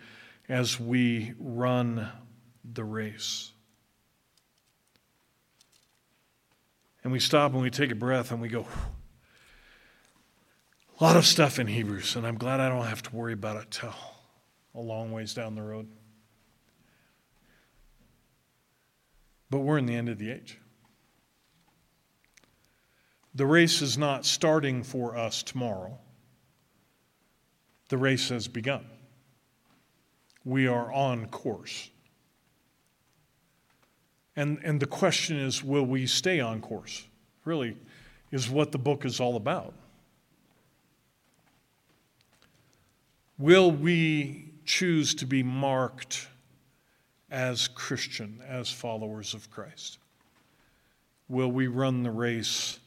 as 0.48 0.78
we 0.78 1.34
run 1.38 2.08
the 2.64 2.84
race. 2.84 3.52
And 7.06 7.12
we 7.12 7.20
stop 7.20 7.52
and 7.52 7.62
we 7.62 7.70
take 7.70 7.92
a 7.92 7.94
breath 7.94 8.32
and 8.32 8.40
we 8.40 8.48
go, 8.48 8.66
a 10.98 11.04
lot 11.04 11.16
of 11.16 11.24
stuff 11.24 11.60
in 11.60 11.68
Hebrews, 11.68 12.16
and 12.16 12.26
I'm 12.26 12.34
glad 12.36 12.58
I 12.58 12.68
don't 12.68 12.86
have 12.86 13.00
to 13.04 13.14
worry 13.14 13.32
about 13.32 13.62
it 13.62 13.70
till 13.70 13.94
a 14.74 14.80
long 14.80 15.12
ways 15.12 15.32
down 15.32 15.54
the 15.54 15.62
road. 15.62 15.86
But 19.50 19.60
we're 19.60 19.78
in 19.78 19.86
the 19.86 19.94
end 19.94 20.08
of 20.08 20.18
the 20.18 20.32
age. 20.32 20.58
The 23.36 23.46
race 23.46 23.82
is 23.82 23.96
not 23.96 24.26
starting 24.26 24.82
for 24.82 25.16
us 25.16 25.44
tomorrow. 25.44 25.96
The 27.88 27.98
race 27.98 28.30
has 28.30 28.48
begun. 28.48 28.84
We 30.44 30.66
are 30.66 30.92
on 30.92 31.26
course. 31.26 31.88
And, 34.36 34.58
and 34.62 34.78
the 34.78 34.86
question 34.86 35.38
is 35.38 35.64
will 35.64 35.86
we 35.86 36.06
stay 36.06 36.40
on 36.40 36.60
course? 36.60 37.06
Really, 37.44 37.76
is 38.30 38.50
what 38.50 38.72
the 38.72 38.78
book 38.78 39.04
is 39.04 39.18
all 39.18 39.36
about. 39.36 39.72
Will 43.38 43.70
we 43.70 44.50
choose 44.64 45.14
to 45.14 45.26
be 45.26 45.42
marked 45.42 46.28
as 47.30 47.68
Christian, 47.68 48.42
as 48.46 48.70
followers 48.70 49.34
of 49.34 49.50
Christ? 49.50 49.98
Will 51.28 51.50
we 51.50 51.66
run 51.66 52.02
the 52.02 52.10
race 52.10 52.78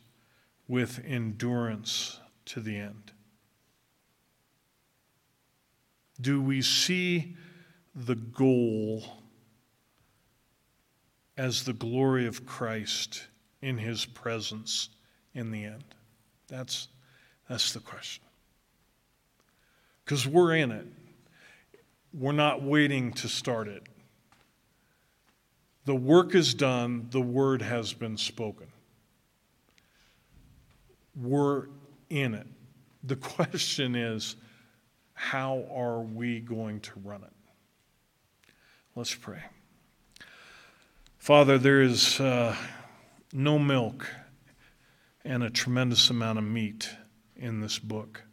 with 0.68 1.04
endurance 1.06 2.20
to 2.46 2.60
the 2.60 2.78
end? 2.78 3.12
Do 6.22 6.42
we 6.42 6.62
see 6.62 7.36
the 7.96 8.16
goal 8.16 9.19
as 11.40 11.64
the 11.64 11.72
glory 11.72 12.28
of 12.28 12.46
Christ 12.46 13.28
in 13.62 13.78
his 13.78 14.04
presence 14.04 14.90
in 15.34 15.52
the 15.52 15.64
end? 15.64 15.86
That's, 16.50 16.90
that's 17.48 17.72
the 17.72 17.80
question. 17.80 18.26
Because 20.04 20.28
we're 20.28 20.58
in 20.58 20.72
it. 20.72 20.86
We're 22.14 22.34
not 22.34 22.62
waiting 22.62 23.14
to 23.14 23.30
start 23.30 23.70
it. 23.70 23.88
The 25.86 25.96
work 25.96 26.36
is 26.36 26.54
done, 26.54 27.08
the 27.10 27.22
word 27.22 27.62
has 27.62 27.94
been 27.94 28.18
spoken. 28.18 28.68
We're 31.16 31.68
in 32.10 32.34
it. 32.34 32.48
The 33.04 33.16
question 33.16 33.96
is, 33.96 34.36
how 35.14 35.66
are 35.74 36.02
we 36.02 36.42
going 36.42 36.82
to 36.82 36.92
run 37.02 37.24
it? 37.24 37.32
Let's 38.94 39.16
pray. 39.16 39.40
Father, 41.30 41.60
there 41.60 41.80
is 41.80 42.20
uh, 42.20 42.56
no 43.32 43.60
milk 43.60 44.10
and 45.24 45.44
a 45.44 45.52
tremendous 45.52 46.10
amount 46.10 46.40
of 46.40 46.44
meat 46.44 46.90
in 47.36 47.62
this 47.62 47.78
book. 47.78 48.24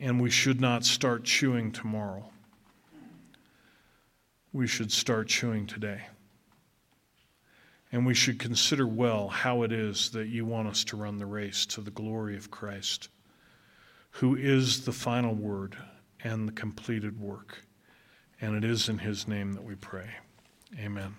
And 0.00 0.22
we 0.22 0.30
should 0.30 0.58
not 0.58 0.86
start 0.86 1.24
chewing 1.24 1.70
tomorrow. 1.70 2.30
We 4.54 4.66
should 4.66 4.90
start 4.90 5.28
chewing 5.28 5.66
today. 5.66 6.06
And 7.92 8.06
we 8.06 8.14
should 8.14 8.38
consider 8.38 8.86
well 8.86 9.28
how 9.28 9.64
it 9.64 9.70
is 9.70 10.08
that 10.12 10.28
you 10.28 10.46
want 10.46 10.68
us 10.68 10.82
to 10.84 10.96
run 10.96 11.18
the 11.18 11.26
race 11.26 11.66
to 11.66 11.82
the 11.82 11.90
glory 11.90 12.38
of 12.38 12.50
Christ, 12.50 13.10
who 14.12 14.34
is 14.34 14.86
the 14.86 14.92
final 14.92 15.34
word 15.34 15.76
and 16.24 16.48
the 16.48 16.52
completed 16.52 17.20
work. 17.20 17.67
And 18.40 18.56
it 18.56 18.64
is 18.64 18.88
in 18.88 18.98
his 18.98 19.26
name 19.26 19.52
that 19.52 19.64
we 19.64 19.74
pray. 19.74 20.10
Amen. 20.78 21.16